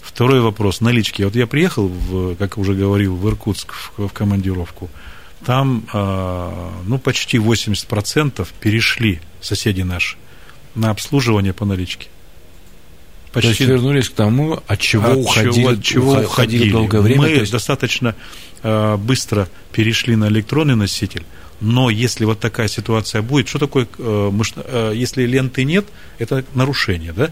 Второй 0.00 0.40
вопрос, 0.40 0.80
налички. 0.80 1.22
Вот 1.22 1.34
я 1.34 1.46
приехал, 1.46 1.88
в, 1.88 2.36
как 2.36 2.58
уже 2.58 2.74
говорил, 2.74 3.16
в 3.16 3.28
Иркутск 3.28 3.72
в, 3.72 4.06
в 4.06 4.12
командировку– 4.12 4.88
там 5.44 5.84
а, 5.92 6.72
ну, 6.86 6.98
почти 6.98 7.38
80% 7.38 8.46
перешли, 8.60 9.20
соседи 9.40 9.82
наши, 9.82 10.16
на 10.74 10.90
обслуживание 10.90 11.52
по 11.52 11.64
наличке. 11.64 12.08
Почти. 13.32 13.42
То 13.42 13.48
есть 13.48 13.60
вернулись 13.60 14.08
к 14.08 14.14
тому, 14.14 14.60
от 14.66 14.80
чего 14.80 15.12
от 15.12 15.18
уходили, 15.18 15.52
чего, 15.52 15.68
от 15.70 15.82
чего 15.82 16.12
уходили, 16.12 16.24
уходили 16.26 16.70
долгое 16.70 17.00
время. 17.00 17.20
Мы 17.22 17.28
есть... 17.28 17.52
достаточно 17.52 18.16
э, 18.62 18.96
быстро 18.96 19.48
перешли 19.72 20.16
на 20.16 20.28
электронный 20.28 20.74
носитель, 20.74 21.24
но 21.60 21.90
если 21.90 22.24
вот 22.24 22.40
такая 22.40 22.66
ситуация 22.66 23.22
будет, 23.22 23.48
что 23.48 23.58
такое, 23.60 23.86
э, 23.98 24.30
мыш... 24.32 24.52
э, 24.56 24.92
если 24.96 25.26
ленты 25.26 25.62
нет, 25.64 25.86
это 26.18 26.44
нарушение, 26.54 27.12
да? 27.12 27.30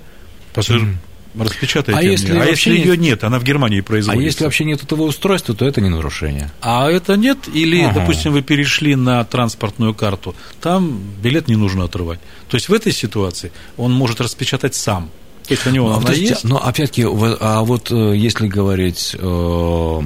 Пассажир, 0.55 0.83
mm 0.83 0.97
распечатайте 1.37 1.99
а 1.99 2.03
мне. 2.03 2.13
Если, 2.13 2.39
а 2.39 2.45
если 2.45 2.71
нет... 2.77 2.87
ее 2.87 2.97
нет, 2.97 3.25
она 3.25 3.39
в 3.39 3.45
Германии 3.45 3.81
производится. 3.81 4.23
А 4.23 4.25
если 4.25 4.45
вообще 4.45 4.65
нет 4.65 4.83
этого 4.83 5.03
устройства, 5.03 5.55
то 5.55 5.67
это 5.67 5.81
не 5.81 5.89
нарушение. 5.89 6.51
А 6.61 6.91
это 6.91 7.17
нет, 7.17 7.39
или, 7.53 7.83
ага. 7.83 8.01
допустим, 8.01 8.33
вы 8.33 8.43
перешли 8.43 8.95
на 8.95 9.25
транспортную 9.25 9.95
карту, 9.95 10.35
там 10.61 11.01
билет 11.23 11.49
не 11.49 11.57
нужно 11.57 11.85
отрывать. 11.85 12.21
То 12.49 12.57
есть 12.57 12.69
в 12.69 12.73
этой 12.75 12.93
ситуации 12.93 13.53
он 13.77 13.93
может 13.93 14.21
распечатать 14.21 14.75
сам. 14.75 15.11
То 15.47 15.55
есть 15.55 15.67
у 15.67 15.71
него 15.71 15.93
а, 15.93 15.97
она 15.97 16.11
есть. 16.11 16.31
есть. 16.31 16.45
Но 16.45 16.59
опять-таки, 16.63 17.05
а 17.07 17.63
вот 17.63 17.91
э, 17.91 18.15
если 18.17 18.49
говорить 18.49 19.17
э, 19.19 20.01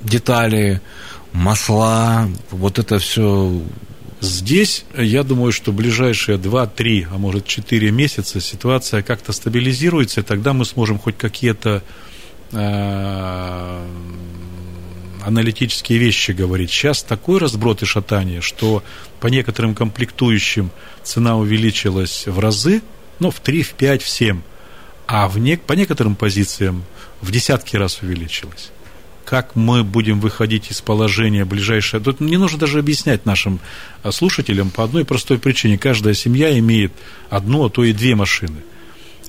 детали, 0.00 0.80
масла, 1.32 2.28
вот 2.50 2.78
это 2.78 2.98
все 2.98 3.60
Здесь, 4.22 4.84
я 4.96 5.24
думаю, 5.24 5.50
что 5.50 5.72
ближайшие 5.72 6.38
2-3, 6.38 7.08
а 7.10 7.18
может 7.18 7.44
4 7.44 7.90
месяца 7.90 8.40
ситуация 8.40 9.02
как-то 9.02 9.32
стабилизируется, 9.32 10.20
и 10.20 10.22
тогда 10.22 10.52
мы 10.52 10.64
сможем 10.64 11.00
хоть 11.00 11.18
какие-то 11.18 11.82
э, 12.52 13.86
аналитические 15.24 15.98
вещи 15.98 16.30
говорить. 16.30 16.70
Сейчас 16.70 17.02
такой 17.02 17.40
разброд 17.40 17.82
и 17.82 17.84
шатание, 17.84 18.40
что 18.40 18.84
по 19.18 19.26
некоторым 19.26 19.74
комплектующим 19.74 20.70
цена 21.02 21.36
увеличилась 21.36 22.28
в 22.28 22.38
разы, 22.38 22.80
ну, 23.18 23.32
в 23.32 23.40
3, 23.40 23.64
в 23.64 23.72
5, 23.72 24.02
в 24.02 24.08
7, 24.08 24.40
а 25.08 25.26
в 25.26 25.40
не, 25.40 25.56
по 25.56 25.72
некоторым 25.72 26.14
позициям 26.14 26.84
в 27.22 27.32
десятки 27.32 27.74
раз 27.74 28.02
увеличилась 28.02 28.70
как 29.24 29.56
мы 29.56 29.84
будем 29.84 30.20
выходить 30.20 30.70
из 30.70 30.80
положения 30.80 31.44
ближайшее. 31.44 32.02
Тут 32.02 32.20
не 32.20 32.36
нужно 32.36 32.58
даже 32.58 32.78
объяснять 32.78 33.26
нашим 33.26 33.60
а, 34.02 34.12
слушателям 34.12 34.70
по 34.70 34.84
одной 34.84 35.04
простой 35.04 35.38
причине. 35.38 35.78
Каждая 35.78 36.14
семья 36.14 36.58
имеет 36.58 36.92
одну, 37.30 37.64
а 37.64 37.70
то 37.70 37.84
и 37.84 37.92
две 37.92 38.14
машины. 38.14 38.62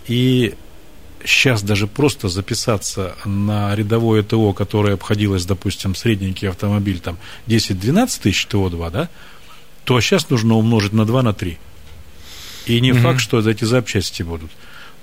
И 0.08 0.56
сейчас 1.25 1.63
даже 1.63 1.88
просто 1.88 2.27
записаться 2.27 3.15
на 3.25 3.75
рядовое 3.75 4.23
ТО, 4.23 4.53
которое 4.53 4.95
обходилось, 4.95 5.45
допустим, 5.45 5.95
средненький 5.95 6.49
автомобиль, 6.49 6.99
там 6.99 7.17
10-12 7.47 8.21
тысяч 8.21 8.45
ТО-2, 8.47 8.91
да, 8.91 9.10
то 9.86 9.99
сейчас 10.01 10.29
нужно 10.29 10.56
умножить 10.56 10.93
на 10.93 11.06
2, 11.06 11.23
на 11.23 11.34
3. 11.34 11.58
И 12.65 12.79
не 12.79 12.91
mm-hmm. 12.91 13.01
факт, 13.01 13.19
что 13.19 13.39
эти 13.39 13.65
запчасти 13.65 14.23
будут. 14.23 14.51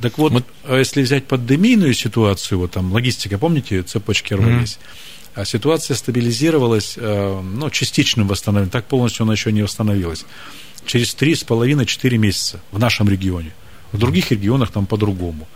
Так 0.01 0.19
вот, 0.19 0.33
вот, 0.33 0.45
а 0.65 0.79
если 0.79 1.03
взять 1.03 1.27
пандемийную 1.27 1.93
ситуацию, 1.95 2.59
вот 2.59 2.73
там 2.73 2.93
логистика, 2.93 3.39
помните, 3.39 3.83
цепочки 3.83 4.35
рвались, 4.35 4.79
mm-hmm. 4.79 5.43
а 5.43 5.45
ситуация 5.45 5.95
стабилизировалась, 5.95 6.95
э, 6.97 7.41
ну, 7.41 7.71
частичным 7.71 8.27
восстановлением, 8.29 8.71
так 8.71 8.87
полностью 8.87 9.25
она 9.25 9.35
еще 9.35 9.53
не 9.53 9.63
восстановилась. 9.63 10.25
Через 10.87 11.15
три 11.15 11.35
с 11.35 11.45
половиной 11.45 11.87
четыре 11.87 12.17
месяца 12.17 12.61
в 12.73 12.79
нашем 12.79 13.09
регионе. 13.09 13.53
В 13.93 13.99
других 13.99 14.31
регионах 14.31 14.71
там 14.71 14.87
по-другому. 14.87 15.47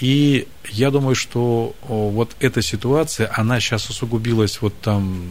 И 0.00 0.48
я 0.70 0.90
думаю, 0.90 1.14
что 1.14 1.76
вот 1.82 2.34
эта 2.40 2.62
ситуация, 2.62 3.30
она 3.36 3.60
сейчас 3.60 3.90
усугубилась 3.90 4.60
вот 4.62 4.74
там, 4.80 5.28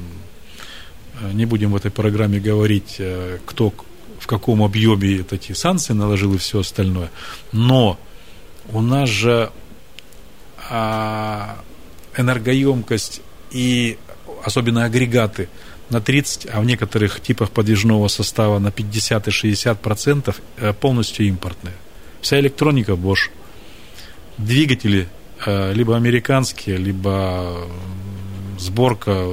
э, 1.19 1.31
не 1.33 1.45
будем 1.45 1.71
в 1.71 1.75
этой 1.75 1.89
программе 1.89 2.39
говорить, 2.39 2.97
э, 2.99 3.39
кто 3.45 3.73
в 4.19 4.27
каком 4.27 4.61
объеме 4.61 5.25
эти 5.31 5.53
санкции 5.53 5.93
наложил 5.93 6.35
и 6.35 6.37
все 6.37 6.59
остальное, 6.59 7.09
но 7.51 7.99
у 8.69 8.81
нас 8.81 9.09
же 9.09 9.51
а, 10.69 11.57
энергоемкость 12.15 13.21
и 13.51 13.97
особенно 14.43 14.85
агрегаты 14.85 15.49
на 15.89 15.99
30, 16.01 16.47
а 16.51 16.61
в 16.61 16.65
некоторых 16.65 17.19
типах 17.21 17.51
подвижного 17.51 18.07
состава 18.07 18.59
на 18.59 18.71
50 18.71 19.27
и 19.27 19.31
60 19.31 19.81
процентов 19.81 20.41
э, 20.57 20.71
полностью 20.73 21.27
импортные. 21.27 21.73
Вся 22.21 22.39
электроника 22.39 22.93
Bosch. 22.93 23.29
Двигатели 24.37 25.09
э, 25.45 25.73
либо 25.73 25.97
американские, 25.97 26.77
либо 26.77 27.67
сборка 28.57 29.31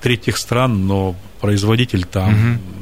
третьих 0.00 0.36
стран, 0.36 0.86
но 0.86 1.16
производитель 1.40 2.04
там. 2.04 2.54
Угу 2.54 2.81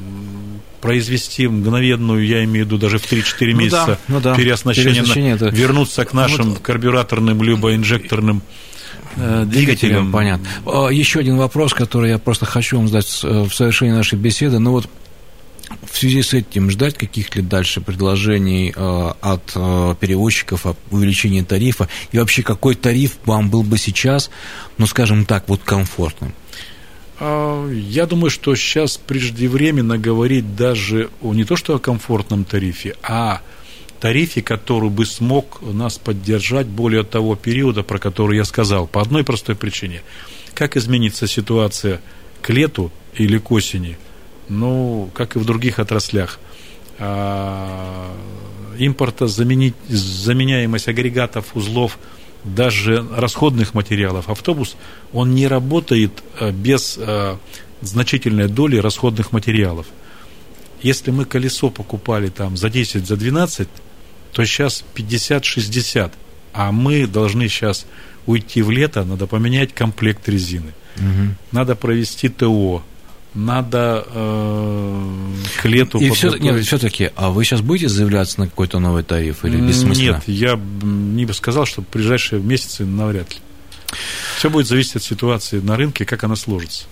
произвести 0.80 1.46
мгновенную, 1.46 2.26
я 2.26 2.44
имею 2.44 2.64
в 2.64 2.68
виду 2.68 2.78
даже 2.78 2.98
в 2.98 3.10
3-4 3.10 3.52
месяца 3.52 3.98
ну 4.08 4.20
да, 4.20 4.20
ну 4.20 4.20
да. 4.20 4.34
переоснащение, 4.34 4.92
переоснащение 4.92 5.34
это... 5.34 5.48
вернуться 5.48 6.04
к 6.04 6.12
нашим 6.12 6.50
вот... 6.50 6.60
карбюраторным 6.60 7.42
либо 7.42 7.74
инжекторным 7.74 8.42
э, 9.16 9.44
двигателям. 9.46 10.12
Понятно. 10.12 10.46
А, 10.66 10.88
Еще 10.88 11.20
один 11.20 11.36
вопрос, 11.36 11.74
который 11.74 12.10
я 12.10 12.18
просто 12.18 12.46
хочу 12.46 12.78
вам 12.78 12.88
задать 12.88 13.20
э, 13.22 13.42
в 13.42 13.54
совершении 13.54 13.92
нашей 13.92 14.18
беседы. 14.18 14.58
Ну 14.58 14.72
вот 14.72 14.88
в 15.90 15.96
связи 15.96 16.22
с 16.22 16.34
этим 16.34 16.70
ждать 16.70 16.96
каких-либо 16.96 17.48
дальше 17.48 17.80
предложений 17.80 18.74
э, 18.74 19.12
от 19.20 19.52
э, 19.54 19.94
перевозчиков 20.00 20.66
о 20.66 20.76
увеличении 20.90 21.42
тарифа? 21.42 21.88
И 22.12 22.18
вообще, 22.18 22.42
какой 22.42 22.74
тариф 22.74 23.18
вам 23.24 23.50
был 23.50 23.62
бы 23.62 23.78
сейчас, 23.78 24.30
ну, 24.78 24.86
скажем 24.86 25.24
так, 25.24 25.48
вот 25.48 25.62
комфортным? 25.62 26.34
А, 27.20 27.68
я 27.70 28.06
думаю, 28.06 28.30
что 28.30 28.54
сейчас 28.56 28.96
преждевременно 28.96 29.98
говорить 29.98 30.56
даже 30.56 31.10
о, 31.20 31.34
не 31.34 31.44
то 31.44 31.54
что 31.54 31.76
о 31.76 31.78
комфортном 31.78 32.44
тарифе, 32.44 32.96
а 33.02 33.42
тарифе, 34.00 34.40
который 34.40 34.88
бы 34.88 35.04
смог 35.04 35.60
нас 35.62 35.98
поддержать 35.98 36.66
более 36.66 37.04
того 37.04 37.36
периода, 37.36 37.82
про 37.82 37.98
который 37.98 38.38
я 38.38 38.44
сказал, 38.44 38.86
по 38.86 39.02
одной 39.02 39.22
простой 39.22 39.54
причине. 39.54 40.02
Как 40.54 40.76
изменится 40.76 41.26
ситуация 41.26 42.00
к 42.40 42.48
лету, 42.48 42.90
или 43.14 43.38
к 43.38 43.50
осени, 43.50 43.98
ну, 44.48 45.10
как 45.14 45.36
и 45.36 45.38
в 45.38 45.44
других 45.44 45.78
отраслях, 45.78 46.38
а, 46.98 48.10
импорта 48.78 49.26
заменить, 49.26 49.74
заменяемость 49.88 50.88
агрегатов, 50.88 51.54
узлов, 51.54 51.98
даже 52.44 53.06
расходных 53.14 53.74
материалов. 53.74 54.28
Автобус, 54.28 54.76
он 55.12 55.34
не 55.34 55.46
работает 55.46 56.22
а, 56.38 56.52
без 56.52 56.96
а, 56.98 57.38
значительной 57.82 58.48
доли 58.48 58.78
расходных 58.78 59.32
материалов. 59.32 59.86
Если 60.82 61.10
мы 61.10 61.24
колесо 61.24 61.70
покупали 61.70 62.28
там 62.28 62.56
за 62.56 62.70
10, 62.70 63.06
за 63.06 63.16
12, 63.16 63.68
то 64.32 64.44
сейчас 64.44 64.84
50-60, 64.94 66.12
а 66.52 66.72
мы 66.72 67.06
должны 67.06 67.48
сейчас 67.48 67.86
уйти 68.26 68.62
в 68.62 68.70
лето, 68.70 69.04
надо 69.04 69.26
поменять 69.26 69.74
комплект 69.74 70.28
резины, 70.28 70.72
угу. 70.96 71.34
надо 71.52 71.74
провести 71.74 72.28
ТО, 72.28 72.82
надо 73.34 74.04
э, 74.08 75.32
к 75.60 75.64
лету 75.66 75.98
И 75.98 76.10
все, 76.10 76.34
нет, 76.36 76.64
все-таки, 76.64 77.10
а 77.16 77.30
вы 77.30 77.44
сейчас 77.44 77.60
будете 77.60 77.88
заявляться 77.88 78.40
на 78.40 78.48
какой-то 78.48 78.78
новый 78.78 79.02
тариф 79.02 79.44
или 79.44 79.60
бессмысленно? 79.60 80.14
Нет, 80.14 80.22
я 80.26 80.60
не 80.82 81.26
бы 81.26 81.34
сказал, 81.34 81.66
что 81.66 81.82
в 81.82 81.88
ближайшие 81.88 82.42
месяцы 82.42 82.84
навряд 82.84 83.30
ли. 83.32 83.38
Все 84.36 84.50
будет 84.50 84.66
зависеть 84.66 84.96
от 84.96 85.02
ситуации 85.02 85.60
на 85.60 85.76
рынке, 85.76 86.04
как 86.04 86.24
она 86.24 86.36
сложится. 86.36 86.84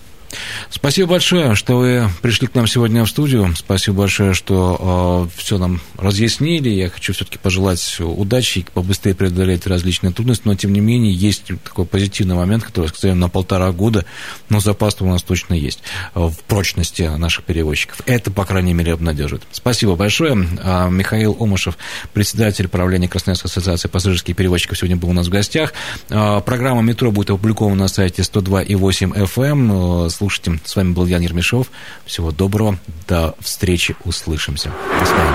Спасибо 0.70 1.10
большое, 1.10 1.54
что 1.54 1.78
вы 1.78 2.08
пришли 2.22 2.46
к 2.46 2.54
нам 2.54 2.66
сегодня 2.66 3.04
в 3.04 3.08
студию. 3.08 3.54
Спасибо 3.56 3.98
большое, 3.98 4.34
что 4.34 5.28
э, 5.32 5.40
все 5.40 5.58
нам 5.58 5.80
разъяснили. 5.96 6.68
Я 6.68 6.90
хочу 6.90 7.12
все-таки 7.12 7.38
пожелать 7.38 7.96
удачи 8.00 8.60
и 8.60 8.66
побыстрее 8.72 9.14
преодолеть 9.14 9.66
различные 9.66 10.12
трудности. 10.12 10.42
Но, 10.44 10.54
тем 10.54 10.72
не 10.72 10.80
менее, 10.80 11.12
есть 11.12 11.44
такой 11.64 11.86
позитивный 11.86 12.34
момент, 12.34 12.64
который, 12.64 12.86
сказали, 12.88 13.12
на 13.12 13.28
полтора 13.28 13.72
года, 13.72 14.04
но 14.48 14.60
запас 14.60 14.96
у 15.00 15.06
нас 15.06 15.22
точно 15.22 15.54
есть 15.54 15.82
в 16.14 16.34
прочности 16.46 17.02
наших 17.02 17.44
перевозчиков. 17.44 18.00
Это, 18.06 18.30
по 18.30 18.44
крайней 18.44 18.74
мере, 18.74 18.92
обнадеживает. 18.92 19.44
Спасибо 19.52 19.96
большое. 19.96 20.36
А, 20.62 20.88
Михаил 20.88 21.36
Омышев, 21.38 21.78
председатель 22.12 22.68
правления 22.68 23.08
Красноярской 23.08 23.48
ассоциации 23.48 23.88
пассажирских 23.88 24.36
перевозчиков, 24.36 24.78
сегодня 24.78 24.96
был 24.96 25.10
у 25.10 25.12
нас 25.12 25.26
в 25.26 25.30
гостях. 25.30 25.72
А, 26.10 26.40
программа 26.40 26.82
«Метро» 26.82 27.10
будет 27.10 27.30
опубликована 27.30 27.76
на 27.76 27.88
сайте 27.88 28.22
102,8 28.22 29.14
FM 29.14 30.10
слушателям. 30.18 30.60
С 30.64 30.76
вами 30.76 30.92
был 30.92 31.06
Ян 31.06 31.22
Ермешов. 31.22 31.68
Всего 32.04 32.30
доброго. 32.32 32.78
До 33.06 33.34
встречи. 33.40 33.96
Услышимся. 34.04 34.72
До 34.98 35.06
свидания. 35.06 35.32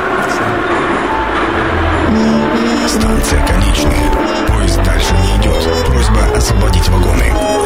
Станция 2.87 3.47
конечная. 3.47 4.47
Поезд 4.47 4.83
дальше 4.83 5.13
не 5.13 5.41
идет. 5.41 5.85
Просьба 5.85 6.37
освободить 6.37 6.87
вагоны. 6.89 7.62